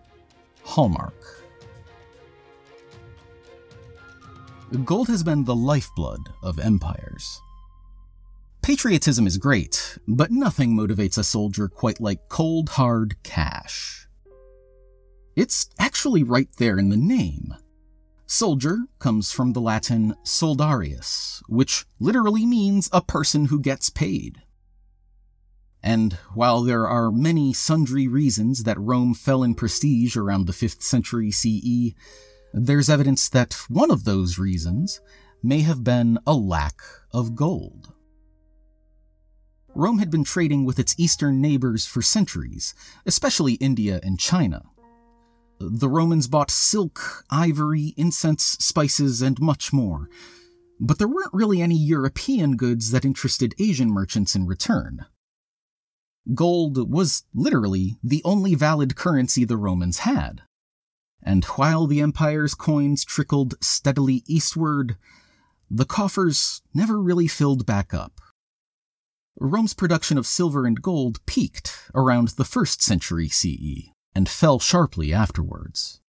hallmark. 0.65 1.45
Gold 4.87 5.09
has 5.09 5.23
been 5.23 5.45
the 5.45 5.55
lifeblood 5.55 6.31
of 6.43 6.59
empires. 6.59 7.43
Patriotism 8.63 9.27
is 9.27 9.39
great, 9.39 9.99
but 10.07 10.31
nothing 10.31 10.77
motivates 10.77 11.19
a 11.19 11.25
soldier 11.25 11.67
quite 11.67 12.01
like 12.01 12.29
cold, 12.29 12.69
hard 12.69 13.21
cash. 13.25 14.07
It's 15.35 15.69
actually 15.81 16.23
right 16.23 16.49
there 16.59 16.79
in 16.79 16.89
the 16.89 16.97
name. 16.97 17.57
Soldier 18.27 18.79
comes 19.01 19.33
from 19.33 19.53
the 19.53 19.61
Latin 19.61 20.15
soldarius, 20.25 21.43
which 21.49 21.87
literally 21.99 22.47
means 22.47 22.89
a 22.93 23.03
person 23.03 23.47
who 23.47 23.61
gets 23.61 23.91
paid. 23.91 24.43
And 25.83 26.13
while 26.33 26.63
there 26.63 26.87
are 26.87 27.11
many 27.11 27.53
sundry 27.53 28.07
reasons 28.07 28.63
that 28.63 28.79
Rome 28.79 29.15
fell 29.15 29.43
in 29.43 29.57
prestige 29.57 30.17
around 30.17 30.47
the 30.47 30.53
5th 30.53 30.83
century 30.83 31.33
CE, 31.33 31.97
there's 32.55 32.89
evidence 32.89 33.29
that 33.31 33.55
one 33.69 33.91
of 33.91 34.05
those 34.05 34.39
reasons 34.39 35.01
may 35.43 35.63
have 35.63 35.83
been 35.83 36.21
a 36.25 36.35
lack 36.35 36.81
of 37.13 37.35
gold. 37.35 37.93
Rome 39.75 39.99
had 39.99 40.11
been 40.11 40.25
trading 40.25 40.65
with 40.65 40.79
its 40.79 40.95
eastern 40.99 41.41
neighbors 41.41 41.87
for 41.87 42.03
centuries, 42.03 42.75
especially 43.07 43.55
India 43.55 44.01
and 44.03 44.19
China. 44.19 44.63
The 45.59 45.89
Romans 45.89 46.27
bought 46.27 46.51
silk, 46.51 47.25
ivory, 47.31 47.95
incense, 47.97 48.43
spices, 48.43 49.23
and 49.23 49.41
much 49.41 49.73
more. 49.73 50.09
But 50.81 50.99
there 50.99 51.09
weren't 51.09 51.33
really 51.33 51.63
any 51.63 51.77
European 51.77 52.57
goods 52.57 52.91
that 52.91 53.05
interested 53.05 53.55
Asian 53.59 53.89
merchants 53.91 54.35
in 54.35 54.47
return. 54.47 55.07
Gold 56.35 56.91
was 56.91 57.25
literally 57.33 57.97
the 58.03 58.23
only 58.25 58.55
valid 58.55 58.97
currency 58.97 59.45
the 59.45 59.57
Romans 59.57 59.99
had. 59.99 60.43
And 61.23 61.45
while 61.45 61.87
the 61.87 62.01
empire's 62.01 62.55
coins 62.55 63.05
trickled 63.05 63.55
steadily 63.61 64.25
eastward, 64.27 64.97
the 65.71 65.85
coffers 65.85 66.63
never 66.75 67.01
really 67.01 67.29
filled 67.29 67.65
back 67.65 67.95
up. 67.95 68.21
Rome's 69.39 69.75
production 69.75 70.19
of 70.19 70.27
silver 70.27 70.67
and 70.67 70.81
gold 70.83 71.25
peaked 71.27 71.91
around 71.95 72.29
the 72.29 72.45
1st 72.45 72.83
century 72.83 73.29
CE 73.29 73.91
and 74.15 74.29
fell 74.29 74.59
sharply 74.59 75.13
afterwards. 75.13 76.01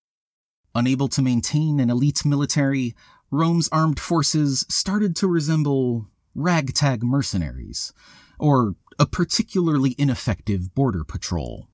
Unable 0.75 1.07
to 1.07 1.21
maintain 1.21 1.79
an 1.79 1.89
elite 1.89 2.25
military, 2.25 2.95
Rome's 3.31 3.69
armed 3.71 3.99
forces 3.99 4.65
started 4.69 5.15
to 5.15 5.27
resemble 5.27 6.07
ragtag 6.35 7.03
mercenaries, 7.03 7.93
or 8.39 8.75
a 8.99 9.05
particularly 9.05 9.95
ineffective 9.97 10.73
border 10.75 11.03
patrol. 11.03 11.69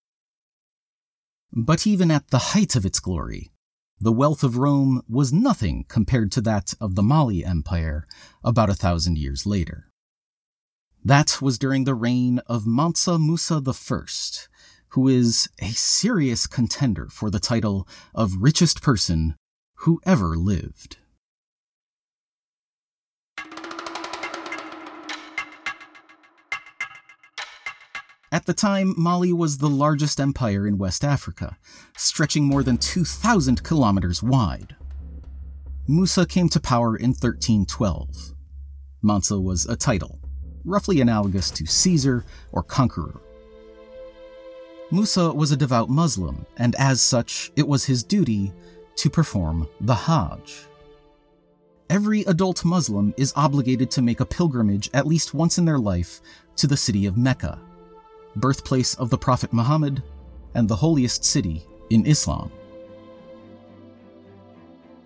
But 1.52 1.88
even 1.88 2.12
at 2.12 2.30
the 2.30 2.54
height 2.54 2.76
of 2.76 2.86
its 2.86 3.00
glory, 3.00 3.52
the 4.00 4.12
wealth 4.12 4.44
of 4.44 4.58
Rome 4.58 5.02
was 5.10 5.34
nothing 5.34 5.86
compared 5.88 6.32
to 6.34 6.42
that 6.42 6.74
of 6.80 6.96
the 6.96 7.04
Mali 7.04 7.44
Empire 7.44 8.08
about 8.44 8.70
a 8.70 8.76
thousand 8.76 9.18
years 9.18 9.46
later. 9.46 9.88
That 11.04 11.42
was 11.42 11.58
during 11.58 11.86
the 11.86 11.96
reign 11.96 12.40
of 12.48 12.68
Mansa 12.68 13.18
Musa 13.18 13.62
I, 13.66 14.02
who 14.90 15.08
is 15.08 15.48
a 15.60 15.70
serious 15.70 16.46
contender 16.46 17.08
for 17.10 17.30
the 17.30 17.40
title 17.40 17.88
of 18.14 18.42
richest 18.42 18.82
person 18.82 19.36
who 19.76 20.02
ever 20.06 20.36
lived. 20.36 20.98
At 28.32 28.46
the 28.46 28.54
time, 28.54 28.94
Mali 28.98 29.34
was 29.34 29.58
the 29.58 29.70
largest 29.70 30.20
empire 30.20 30.68
in 30.68 30.78
West 30.78 31.04
Africa, 31.04 31.58
stretching 31.98 32.44
more 32.44 32.62
than 32.62 32.78
2,000 32.78 33.64
kilometers 33.64 34.22
wide. 34.22 34.76
Musa 35.88 36.26
came 36.28 36.50
to 36.50 36.60
power 36.60 36.96
in 36.96 37.10
1312. 37.10 38.34
Mansa 39.02 39.40
was 39.40 39.66
a 39.66 39.76
title, 39.76 40.18
roughly 40.65 41.02
analogous 41.02 41.52
to 41.52 41.65
Caesar 41.65 42.26
or 42.52 42.63
conqueror. 42.63 43.19
Musa 44.91 45.32
was 45.32 45.52
a 45.52 45.58
devout 45.58 45.89
Muslim, 45.89 46.45
and 46.58 46.76
as 46.76 47.02
such, 47.02 47.52
it 47.56 47.67
was 47.67 47.86
his 47.86 48.04
duty 48.04 48.52
to 48.95 49.10
perform 49.10 49.67
the 49.82 49.93
Hajj. 49.93 50.65
Every 51.89 52.22
adult 52.22 52.65
Muslim 52.65 53.13
is 53.17 53.34
obligated 53.36 53.89
to 53.91 54.02
make 54.02 54.19
a 54.19 54.26
pilgrimage 54.26 54.89
at 54.93 55.08
least 55.08 55.34
once 55.34 55.58
in 55.58 55.65
their 55.65 55.80
life 55.80 56.22
to 56.58 56.67
the 56.67 56.78
city 56.78 57.06
of 57.06 57.17
Mecca, 57.17 57.60
birthplace 58.36 58.95
of 58.95 59.10
the 59.10 59.17
Prophet 59.17 59.54
Muhammad 59.54 60.04
and 60.56 60.67
the 60.67 60.76
holiest 60.76 61.24
city 61.24 61.63
in 61.89 62.06
Islam. 62.06 62.52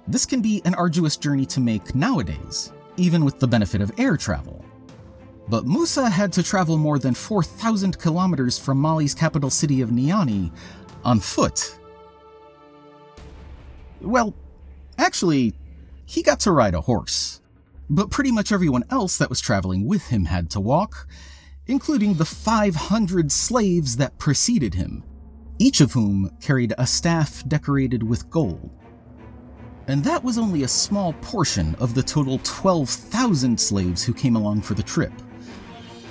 This 0.07 0.25
can 0.25 0.41
be 0.41 0.61
an 0.65 0.75
arduous 0.75 1.15
journey 1.15 1.45
to 1.47 1.61
make 1.61 1.95
nowadays, 1.95 2.73
even 2.97 3.23
with 3.23 3.39
the 3.39 3.47
benefit 3.47 3.79
of 3.79 3.91
air 3.97 4.17
travel. 4.17 4.63
But 5.47 5.65
Musa 5.65 6.09
had 6.09 6.31
to 6.33 6.43
travel 6.43 6.77
more 6.77 6.99
than 6.99 7.13
4,000 7.13 7.99
kilometers 7.99 8.57
from 8.57 8.77
Mali's 8.79 9.13
capital 9.13 9.49
city 9.49 9.81
of 9.81 9.89
Niani 9.89 10.51
on 11.03 11.19
foot. 11.19 11.77
Well, 14.01 14.33
actually, 14.97 15.53
he 16.05 16.23
got 16.23 16.39
to 16.41 16.51
ride 16.51 16.73
a 16.73 16.81
horse. 16.81 17.41
But 17.89 18.09
pretty 18.09 18.31
much 18.31 18.51
everyone 18.51 18.85
else 18.89 19.17
that 19.17 19.29
was 19.29 19.41
traveling 19.41 19.85
with 19.85 20.07
him 20.07 20.25
had 20.25 20.49
to 20.51 20.59
walk, 20.59 21.07
including 21.67 22.15
the 22.15 22.25
500 22.25 23.31
slaves 23.31 23.97
that 23.97 24.17
preceded 24.17 24.73
him, 24.73 25.03
each 25.59 25.81
of 25.81 25.91
whom 25.91 26.31
carried 26.41 26.73
a 26.77 26.87
staff 26.87 27.43
decorated 27.47 28.01
with 28.01 28.29
gold. 28.29 28.69
And 29.87 30.03
that 30.05 30.23
was 30.23 30.37
only 30.37 30.63
a 30.63 30.67
small 30.67 31.11
portion 31.21 31.75
of 31.75 31.93
the 31.93 32.03
total 32.03 32.39
12,000 32.43 33.59
slaves 33.59 34.03
who 34.03 34.13
came 34.13 34.37
along 34.37 34.61
for 34.61 34.73
the 34.73 34.83
trip. 34.83 35.11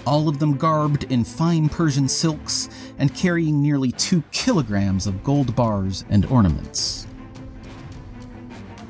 All 0.04 0.28
of 0.28 0.38
them 0.38 0.56
garbed 0.56 1.04
in 1.04 1.24
fine 1.24 1.68
Persian 1.68 2.08
silks 2.08 2.68
and 2.98 3.14
carrying 3.14 3.62
nearly 3.62 3.92
two 3.92 4.22
kilograms 4.32 5.06
of 5.06 5.22
gold 5.22 5.54
bars 5.54 6.04
and 6.10 6.26
ornaments. 6.26 7.06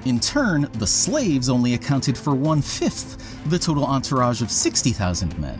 In 0.04 0.18
turn, 0.18 0.68
the 0.74 0.86
slaves 0.86 1.48
only 1.48 1.74
accounted 1.74 2.16
for 2.16 2.34
one 2.34 2.62
fifth 2.62 3.18
the 3.50 3.58
total 3.58 3.84
entourage 3.84 4.42
of 4.42 4.50
60,000 4.50 5.38
men. 5.38 5.58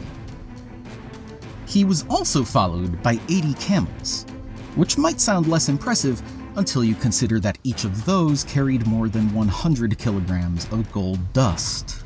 He 1.66 1.84
was 1.84 2.04
also 2.08 2.44
followed 2.44 3.02
by 3.02 3.20
80 3.28 3.54
camels, 3.54 4.26
which 4.74 4.98
might 4.98 5.20
sound 5.20 5.46
less 5.46 5.68
impressive 5.68 6.22
until 6.56 6.82
you 6.84 6.94
consider 6.94 7.40
that 7.40 7.58
each 7.62 7.84
of 7.84 8.04
those 8.04 8.44
carried 8.44 8.86
more 8.86 9.08
than 9.08 9.32
100 9.32 9.98
kilograms 9.98 10.64
of 10.72 10.90
gold 10.92 11.32
dust. 11.32 12.01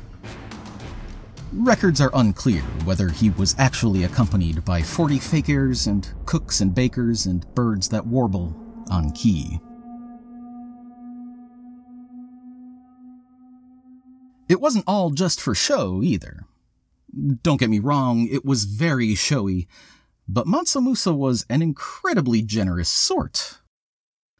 Records 1.53 2.01
are 2.01 2.11
unclear 2.13 2.61
whether 2.83 3.07
he 3.07 3.29
was 3.29 3.55
actually 3.57 4.03
accompanied 4.03 4.65
by 4.65 4.81
40 4.81 5.17
fakirs 5.17 5.87
and 5.87 6.07
cooks 6.25 6.59
and 6.59 6.75
bakers 6.75 7.25
and 7.25 7.45
birds 7.55 7.87
that 7.89 8.05
warble 8.05 8.53
on 8.89 9.11
key. 9.11 9.59
It 14.49 14.59
wasn't 14.59 14.85
all 14.87 15.11
just 15.11 15.39
for 15.39 15.55
show 15.55 16.01
either. 16.03 16.45
Don't 17.43 17.59
get 17.59 17.69
me 17.69 17.79
wrong, 17.79 18.27
it 18.29 18.43
was 18.43 18.65
very 18.65 19.15
showy, 19.15 19.67
but 20.27 20.47
Mansa 20.47 20.81
Musa 20.81 21.13
was 21.13 21.45
an 21.49 21.61
incredibly 21.61 22.41
generous 22.41 22.89
sort. 22.89 23.59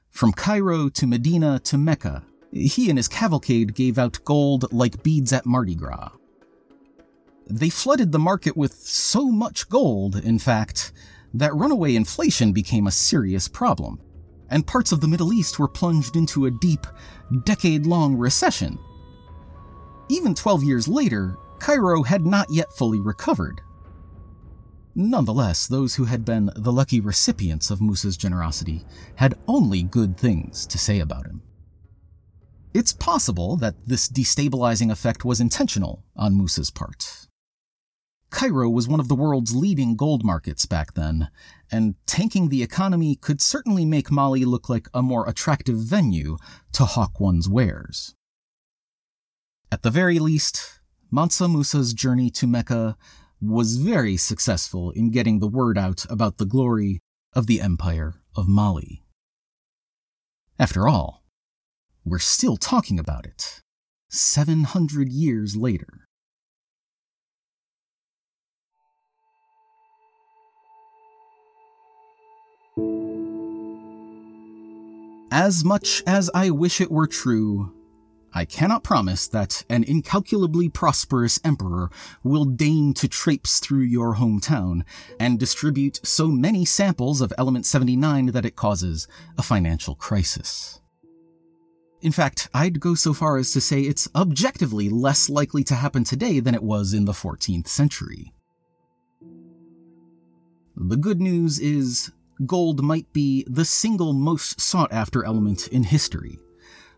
From 0.09 0.33
Cairo 0.33 0.89
to 0.89 1.07
Medina 1.07 1.59
to 1.59 1.77
Mecca, 1.77 2.23
he 2.51 2.89
and 2.89 2.99
his 2.99 3.07
cavalcade 3.07 3.73
gave 3.75 3.97
out 3.97 4.19
gold 4.25 4.71
like 4.73 5.03
beads 5.03 5.31
at 5.31 5.45
Mardi 5.45 5.75
Gras. 5.75 6.11
They 7.49 7.69
flooded 7.69 8.11
the 8.11 8.19
market 8.19 8.57
with 8.57 8.73
so 8.73 9.27
much 9.27 9.69
gold, 9.69 10.17
in 10.17 10.37
fact, 10.37 10.91
that 11.33 11.55
runaway 11.55 11.95
inflation 11.95 12.51
became 12.51 12.87
a 12.87 12.91
serious 12.91 13.47
problem, 13.47 14.01
and 14.49 14.67
parts 14.67 14.91
of 14.91 15.01
the 15.01 15.07
Middle 15.07 15.33
East 15.33 15.59
were 15.59 15.67
plunged 15.67 16.15
into 16.15 16.45
a 16.45 16.51
deep, 16.51 16.85
decade 17.45 17.85
long 17.85 18.15
recession. 18.15 18.77
Even 20.09 20.33
12 20.33 20.63
years 20.63 20.87
later, 20.87 21.37
Cairo 21.59 22.03
had 22.03 22.25
not 22.25 22.49
yet 22.49 22.71
fully 22.73 22.99
recovered. 22.99 23.61
Nonetheless, 24.95 25.67
those 25.67 25.95
who 25.95 26.05
had 26.05 26.25
been 26.25 26.49
the 26.55 26.71
lucky 26.71 26.99
recipients 26.99 27.69
of 27.69 27.81
Musa's 27.81 28.17
generosity 28.17 28.83
had 29.15 29.35
only 29.47 29.83
good 29.83 30.17
things 30.17 30.65
to 30.67 30.77
say 30.77 30.99
about 30.99 31.27
him. 31.27 31.43
It's 32.73 32.93
possible 32.93 33.57
that 33.57 33.75
this 33.85 34.09
destabilizing 34.09 34.91
effect 34.91 35.23
was 35.23 35.39
intentional 35.39 36.03
on 36.15 36.35
Musa's 36.35 36.71
part. 36.71 37.26
Cairo 38.29 38.69
was 38.69 38.87
one 38.87 38.99
of 38.99 39.07
the 39.07 39.15
world's 39.15 39.55
leading 39.55 39.95
gold 39.95 40.23
markets 40.23 40.65
back 40.65 40.93
then, 40.93 41.29
and 41.71 41.95
tanking 42.05 42.49
the 42.49 42.63
economy 42.63 43.15
could 43.15 43.41
certainly 43.41 43.85
make 43.85 44.11
Mali 44.11 44.45
look 44.45 44.69
like 44.69 44.87
a 44.93 45.01
more 45.01 45.27
attractive 45.27 45.77
venue 45.77 46.37
to 46.73 46.85
hawk 46.85 47.19
one's 47.19 47.47
wares. 47.49 48.15
At 49.71 49.83
the 49.83 49.91
very 49.91 50.19
least, 50.19 50.79
Mansa 51.09 51.47
Musa's 51.47 51.93
journey 51.93 52.29
to 52.31 52.47
Mecca 52.47 52.97
was 53.39 53.77
very 53.77 54.17
successful 54.17 54.91
in 54.91 55.11
getting 55.11 55.39
the 55.39 55.47
word 55.47 55.77
out 55.77 56.05
about 56.09 56.37
the 56.37 56.45
glory 56.45 56.99
of 57.33 57.47
the 57.47 57.61
Empire 57.61 58.15
of 58.35 58.47
Mali. 58.47 59.03
After 60.59 60.87
all, 60.87 61.23
we're 62.03 62.19
still 62.19 62.57
talking 62.57 62.99
about 62.99 63.25
it, 63.25 63.61
700 64.09 65.09
years 65.09 65.55
later. 65.55 66.06
As 75.39 75.63
much 75.63 76.01
as 76.07 76.31
I 76.33 76.49
wish 76.49 76.81
it 76.81 76.89
were 76.89 77.05
true, 77.05 77.71
I 78.33 78.43
cannot 78.43 78.83
promise 78.83 79.27
that 79.27 79.63
an 79.69 79.83
incalculably 79.83 80.67
prosperous 80.67 81.39
emperor 81.43 81.91
will 82.23 82.43
deign 82.43 82.95
to 82.95 83.07
traipse 83.07 83.59
through 83.59 83.83
your 83.83 84.15
hometown 84.15 84.81
and 85.19 85.39
distribute 85.39 85.99
so 86.03 86.27
many 86.27 86.65
samples 86.65 87.21
of 87.21 87.31
Element 87.37 87.67
79 87.67 88.31
that 88.31 88.45
it 88.45 88.55
causes 88.55 89.07
a 89.37 89.43
financial 89.43 89.93
crisis. 89.93 90.81
In 92.01 92.11
fact, 92.11 92.49
I'd 92.51 92.79
go 92.79 92.95
so 92.95 93.13
far 93.13 93.37
as 93.37 93.51
to 93.51 93.61
say 93.61 93.81
it's 93.81 94.09
objectively 94.15 94.89
less 94.89 95.29
likely 95.29 95.63
to 95.65 95.75
happen 95.75 96.03
today 96.03 96.39
than 96.39 96.55
it 96.55 96.63
was 96.63 96.95
in 96.95 97.05
the 97.05 97.11
14th 97.11 97.67
century. 97.67 98.33
The 100.75 100.97
good 100.97 101.21
news 101.21 101.59
is, 101.59 102.11
gold 102.45 102.83
might 102.83 103.11
be 103.13 103.45
the 103.49 103.65
single 103.65 104.13
most 104.13 104.61
sought 104.61 104.91
after 104.91 105.23
element 105.23 105.67
in 105.67 105.83
history 105.83 106.39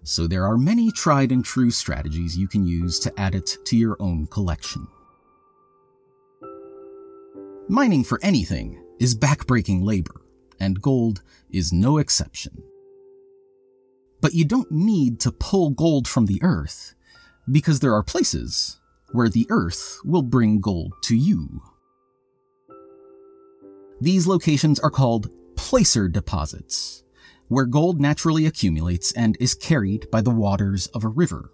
so 0.04 0.28
there 0.28 0.46
are 0.46 0.58
many 0.58 0.92
tried 0.92 1.32
and 1.32 1.44
true 1.44 1.72
strategies 1.72 2.38
you 2.38 2.48
can 2.48 2.66
use 2.66 3.00
to 3.00 3.20
add 3.20 3.36
it 3.36 3.58
to 3.66 3.78
your 3.78 3.98
own 4.00 4.28
collection. 4.28 4.88
Mining 7.68 8.04
for 8.04 8.20
anything 8.24 8.84
is 9.00 9.16
backbreaking 9.16 9.84
labor, 9.84 10.22
and 10.60 10.82
gold 10.82 11.22
is 11.52 11.72
no 11.72 11.98
exception. 11.98 12.64
But 14.22 14.34
you 14.34 14.46
don't 14.46 14.72
need 14.72 15.20
to 15.22 15.32
pull 15.32 15.70
gold 15.70 16.08
from 16.08 16.26
the 16.26 16.42
earth, 16.42 16.96
because 17.52 17.80
there 17.80 17.94
are 17.94 18.04
places 18.04 18.80
where 19.12 19.30
the 19.30 19.48
earth 19.50 20.00
will 20.04 20.24
bring 20.24 20.60
gold 20.60 20.94
to 21.04 21.16
you. 21.16 21.62
These 24.02 24.28
locations 24.28 24.80
are 24.80 24.90
called 24.90 25.30
placer 25.56 26.08
deposits, 26.08 27.04
where 27.50 27.66
gold 27.66 28.00
naturally 28.00 28.46
accumulates 28.46 29.12
and 29.12 29.36
is 29.40 29.54
carried 29.54 30.10
by 30.10 30.22
the 30.22 30.30
waters 30.30 30.88
of 30.88 31.04
a 31.04 31.10
river. 31.10 31.52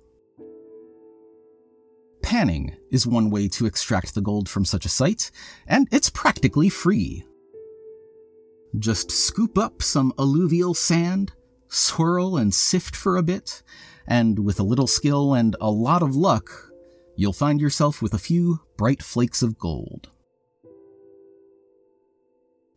Panning 2.22 2.76
is 2.92 3.08
one 3.08 3.30
way 3.30 3.48
to 3.50 3.66
extract 3.66 4.14
the 4.14 4.22
gold 4.22 4.48
from 4.48 4.66
such 4.66 4.86
a 4.86 4.90
site, 4.90 5.32
and 5.68 5.88
it's 5.92 6.10
practically 6.10 6.70
free. 6.70 7.24
Just 8.78 9.12
scoop 9.12 9.58
up 9.58 9.82
some 9.82 10.14
alluvial 10.20 10.74
sand, 10.74 11.34
swirl 11.68 12.38
and 12.38 12.54
sift 12.54 12.96
for 12.96 13.18
a 13.18 13.24
bit, 13.24 13.64
and 14.08 14.40
with 14.40 14.60
a 14.60 14.64
little 14.64 14.88
skill 14.88 15.34
and 15.34 15.56
a 15.60 15.72
lot 15.72 16.04
of 16.04 16.16
luck, 16.16 16.72
you'll 17.16 17.34
find 17.34 17.60
yourself 17.60 18.02
with 18.02 18.14
a 18.14 18.20
few 18.20 18.60
bright 18.78 19.02
flakes 19.02 19.42
of 19.42 19.58
gold. 19.58 20.12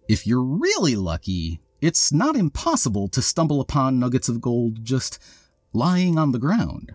If 0.09 0.27
you're 0.27 0.43
really 0.43 0.97
lucky, 0.97 1.61
it's 1.83 2.13
not 2.13 2.35
impossible 2.35 3.09
to 3.09 3.21
stumble 3.21 3.61
upon 3.61 3.99
nuggets 3.99 4.31
of 4.31 4.41
gold 4.41 4.83
just 4.83 5.19
lying 5.75 6.19
on 6.19 6.33
the 6.33 6.39
ground. 6.39 6.95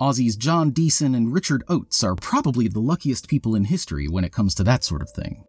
Aussie's 0.00 0.34
John 0.34 0.72
Deason 0.72 1.14
and 1.14 1.32
Richard 1.32 1.62
Oates 1.68 2.02
are 2.02 2.16
probably 2.16 2.68
the 2.68 2.80
luckiest 2.80 3.28
people 3.28 3.54
in 3.54 3.64
history 3.64 4.08
when 4.08 4.24
it 4.24 4.32
comes 4.32 4.54
to 4.54 4.64
that 4.64 4.82
sort 4.82 5.02
of 5.02 5.10
thing. 5.10 5.44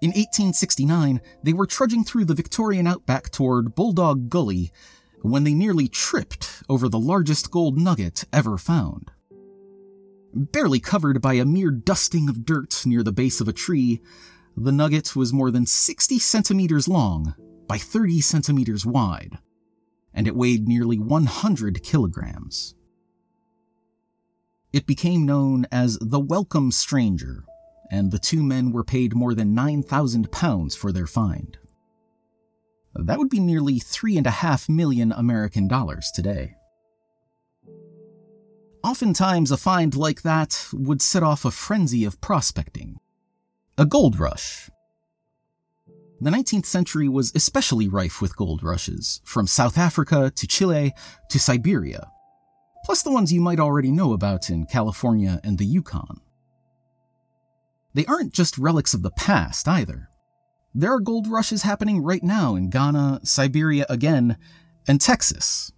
In 0.00 0.08
1869, 0.08 1.20
they 1.42 1.52
were 1.52 1.66
trudging 1.66 2.02
through 2.02 2.24
the 2.24 2.34
Victorian 2.34 2.86
outback 2.86 3.30
toward 3.30 3.74
Bulldog 3.74 4.30
Gully 4.30 4.72
when 5.20 5.44
they 5.44 5.54
nearly 5.54 5.88
tripped 5.88 6.62
over 6.70 6.88
the 6.88 6.98
largest 6.98 7.50
gold 7.50 7.78
nugget 7.78 8.24
ever 8.32 8.56
found. 8.56 9.10
Barely 10.34 10.80
covered 10.80 11.20
by 11.20 11.34
a 11.34 11.44
mere 11.44 11.70
dusting 11.70 12.28
of 12.28 12.44
dirt 12.46 12.82
near 12.84 13.02
the 13.02 13.12
base 13.12 13.40
of 13.40 13.48
a 13.48 13.52
tree, 13.52 14.02
the 14.56 14.72
nugget 14.72 15.14
was 15.14 15.32
more 15.32 15.50
than 15.50 15.66
60 15.66 16.18
centimeters 16.18 16.88
long 16.88 17.34
by 17.68 17.76
30 17.76 18.20
centimeters 18.20 18.86
wide, 18.86 19.38
and 20.14 20.26
it 20.26 20.34
weighed 20.34 20.66
nearly 20.66 20.98
100 20.98 21.82
kilograms. 21.82 22.74
It 24.72 24.86
became 24.86 25.26
known 25.26 25.66
as 25.70 25.98
the 26.00 26.20
Welcome 26.20 26.72
Stranger, 26.72 27.44
and 27.90 28.10
the 28.10 28.18
two 28.18 28.42
men 28.42 28.72
were 28.72 28.84
paid 28.84 29.14
more 29.14 29.34
than 29.34 29.54
9,000 29.54 30.32
pounds 30.32 30.74
for 30.74 30.90
their 30.90 31.06
find. 31.06 31.58
That 32.94 33.18
would 33.18 33.28
be 33.28 33.40
nearly 33.40 33.78
three 33.78 34.16
and 34.16 34.26
a 34.26 34.30
half 34.30 34.68
million 34.68 35.12
American 35.12 35.68
dollars 35.68 36.10
today. 36.14 36.56
Oftentimes, 38.82 39.50
a 39.50 39.56
find 39.56 39.94
like 39.96 40.22
that 40.22 40.68
would 40.72 41.02
set 41.02 41.22
off 41.22 41.44
a 41.44 41.50
frenzy 41.50 42.04
of 42.04 42.20
prospecting, 42.20 42.98
a 43.78 43.84
gold 43.84 44.18
rush. 44.18 44.70
The 46.20 46.30
19th 46.30 46.64
century 46.64 47.10
was 47.10 47.32
especially 47.34 47.88
rife 47.88 48.22
with 48.22 48.36
gold 48.36 48.62
rushes, 48.62 49.20
from 49.22 49.46
South 49.46 49.76
Africa 49.76 50.32
to 50.34 50.46
Chile 50.46 50.94
to 51.28 51.38
Siberia, 51.38 52.10
plus 52.86 53.02
the 53.02 53.12
ones 53.12 53.32
you 53.32 53.42
might 53.42 53.60
already 53.60 53.90
know 53.90 54.14
about 54.14 54.48
in 54.48 54.64
California 54.64 55.40
and 55.44 55.58
the 55.58 55.66
Yukon. 55.66 56.22
They 57.92 58.06
aren't 58.06 58.32
just 58.32 58.56
relics 58.56 58.94
of 58.94 59.02
the 59.02 59.10
past 59.10 59.68
either. 59.68 60.08
There 60.74 60.92
are 60.92 61.00
gold 61.00 61.26
rushes 61.26 61.62
happening 61.62 62.02
right 62.02 62.22
now 62.22 62.54
in 62.54 62.70
Ghana, 62.70 63.20
Siberia 63.24 63.84
again, 63.90 64.38
and 64.88 65.00
Texas. 65.00 65.70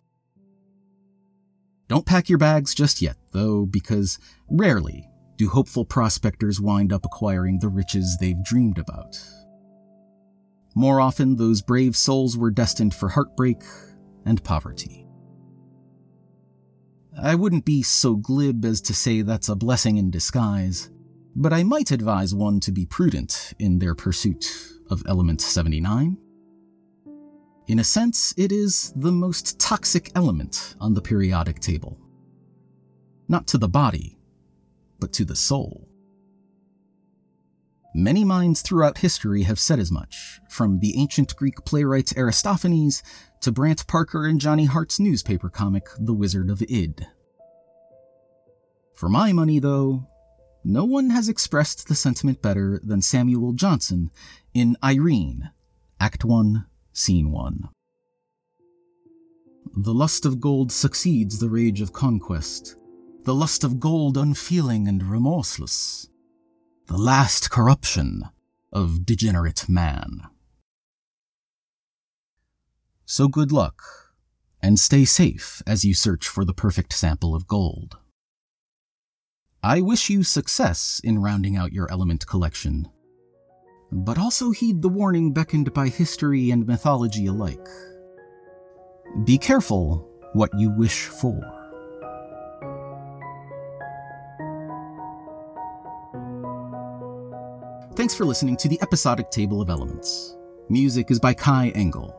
Don't 1.89 2.07
pack 2.07 2.29
your 2.29 2.39
bags 2.39 2.75
just 2.75 3.03
yet, 3.03 3.17
though, 3.33 3.67
because 3.67 4.19
rarely 4.49 5.08
do 5.39 5.49
hopeful 5.49 5.85
prospectors 5.85 6.61
wind 6.61 6.93
up 6.93 7.07
acquiring 7.07 7.61
the 7.61 7.69
riches 7.69 8.19
they've 8.21 8.43
dreamed 8.45 8.77
about. 8.77 9.19
More 10.75 11.01
often, 11.01 11.37
those 11.37 11.63
brave 11.63 11.97
souls 11.97 12.37
were 12.37 12.51
destined 12.51 12.95
for 12.95 13.09
heartbreak 13.09 13.63
and 14.27 14.43
poverty. 14.45 15.07
I 17.21 17.37
wouldn't 17.37 17.65
be 17.65 17.83
so 17.83 18.17
glib 18.17 18.65
as 18.65 18.81
to 18.83 18.95
say 18.95 19.23
that's 19.23 19.49
a 19.49 19.57
blessing 19.57 19.97
in 19.97 20.11
disguise, 20.11 20.91
but 21.35 21.53
I 21.53 21.63
might 21.63 21.93
advise 21.93 22.35
one 22.35 22.61
to 22.61 22.73
be 22.73 22.85
prudent 22.85 23.55
in 23.59 23.79
their 23.79 23.95
pursuit 23.95 24.47
of 24.91 25.03
element 25.07 25.41
79. 25.41 26.17
In 27.69 27.79
a 27.79 27.85
sense, 27.85 28.35
it 28.37 28.51
is 28.51 28.93
the 28.97 29.13
most 29.13 29.61
toxic 29.61 30.11
element 30.15 30.75
on 30.81 30.95
the 30.95 31.03
periodic 31.03 31.61
table. 31.61 31.99
Not 33.29 33.47
to 33.49 33.59
the 33.59 33.69
body, 33.69 34.18
but 34.99 35.13
to 35.15 35.25
the 35.25 35.37
soul. 35.37 35.89
Many 37.95 38.25
minds 38.25 38.63
throughout 38.63 38.99
history 38.99 39.43
have 39.43 39.59
said 39.59 39.79
as 39.79 39.91
much, 39.91 40.41
from 40.51 40.79
the 40.79 40.99
ancient 40.99 41.35
Greek 41.37 41.65
playwright 41.65 42.17
Aristophanes 42.17 43.03
to 43.41 43.51
Brant 43.51 43.87
Parker 43.87 44.27
and 44.27 44.41
Johnny 44.41 44.67
Hart's 44.67 45.01
newspaper 45.01 45.49
comic, 45.49 45.89
The 45.99 46.15
Wizard 46.15 46.51
of 46.51 46.63
Id. 46.63 47.07
For 48.95 49.09
my 49.09 49.33
money, 49.33 49.59
though, 49.59 50.07
no 50.65 50.85
one 50.85 51.11
has 51.11 51.29
expressed 51.29 51.89
the 51.89 51.95
sentiment 51.95 52.43
better 52.43 52.81
than 52.85 53.01
Samuel 53.01 53.53
Johnson 53.53 54.11
in 54.53 54.77
Irene, 54.83 55.51
Act 55.99 56.25
1, 56.25 56.67
Scene 56.93 57.31
1. 57.31 57.69
The 59.77 59.95
lust 59.95 60.27
of 60.27 60.41
gold 60.41 60.73
succeeds 60.73 61.39
the 61.39 61.49
rage 61.49 61.81
of 61.81 61.93
conquest, 61.93 62.77
the 63.29 63.35
lust 63.35 63.63
of 63.63 63.79
gold 63.79 64.17
unfeeling 64.17 64.89
and 64.89 65.03
remorseless, 65.03 66.09
the 66.87 66.97
last 66.97 67.51
corruption 67.51 68.23
of 68.73 69.05
degenerate 69.05 69.69
man. 69.69 70.23
So 73.05 73.29
good 73.29 73.53
luck, 73.53 73.83
and 74.63 74.81
stay 74.81 75.05
safe 75.05 75.63
as 75.67 75.85
you 75.85 75.93
search 75.93 76.27
for 76.27 76.43
the 76.43 76.55
perfect 76.55 76.95
sample 76.95 77.35
of 77.35 77.47
gold. 77.47 77.99
I 79.63 79.83
wish 79.83 80.09
you 80.09 80.23
success 80.23 80.99
in 81.05 81.19
rounding 81.19 81.55
out 81.55 81.75
your 81.75 81.91
element 81.93 82.27
collection, 82.27 82.89
but 83.93 84.17
also 84.17 84.53
heed 84.53 84.81
the 84.81 84.89
warning 84.89 85.35
beckoned 85.35 85.75
by 85.75 85.89
history 85.89 86.51
and 86.51 86.67
mythology 86.67 87.27
alike. 87.27 87.69
Be 89.25 89.37
careful 89.37 90.09
what 90.33 90.49
you 90.59 90.71
wish 90.71 91.05
for. 91.05 91.58
Thanks 98.09 98.17
for 98.17 98.25
listening 98.25 98.57
to 98.57 98.71
the 98.71 98.81
episodic 98.81 99.31
table 99.31 99.61
of 99.61 99.69
elements. 99.69 100.35
Music 100.71 101.11
is 101.11 101.21
by 101.21 101.35
Kai 101.35 101.69
Engel. 101.75 102.19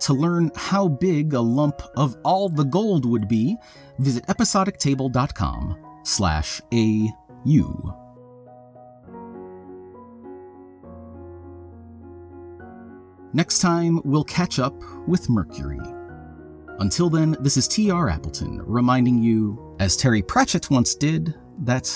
To 0.00 0.14
learn 0.14 0.50
how 0.56 0.88
big 0.88 1.34
a 1.34 1.40
lump 1.42 1.82
of 1.98 2.16
all 2.24 2.48
the 2.48 2.64
gold 2.64 3.04
would 3.04 3.28
be, 3.28 3.58
visit 3.98 4.26
episodictable.com 4.28 6.00
slash 6.02 6.62
AU. 6.72 7.94
Next 13.34 13.58
time, 13.58 14.00
we'll 14.02 14.24
catch 14.24 14.58
up 14.58 14.82
with 15.06 15.28
Mercury. 15.28 15.80
Until 16.78 17.10
then, 17.10 17.36
this 17.40 17.58
is 17.58 17.68
T.R. 17.68 18.08
Appleton 18.08 18.62
reminding 18.62 19.22
you, 19.22 19.76
as 19.78 19.94
Terry 19.94 20.22
Pratchett 20.22 20.70
once 20.70 20.94
did, 20.94 21.34
that 21.64 21.94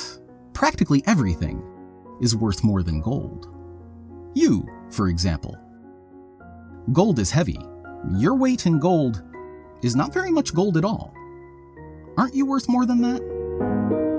practically 0.52 1.02
everything 1.06 1.62
is 2.20 2.36
worth 2.36 2.64
more 2.64 2.82
than 2.82 3.00
gold. 3.00 3.48
You, 4.34 4.66
for 4.90 5.08
example. 5.08 5.56
Gold 6.92 7.18
is 7.18 7.30
heavy. 7.30 7.58
Your 8.16 8.34
weight 8.34 8.66
in 8.66 8.78
gold 8.78 9.22
is 9.82 9.96
not 9.96 10.12
very 10.12 10.30
much 10.30 10.54
gold 10.54 10.76
at 10.76 10.84
all. 10.84 11.14
Aren't 12.16 12.34
you 12.34 12.46
worth 12.46 12.68
more 12.68 12.86
than 12.86 13.00
that? 13.02 14.09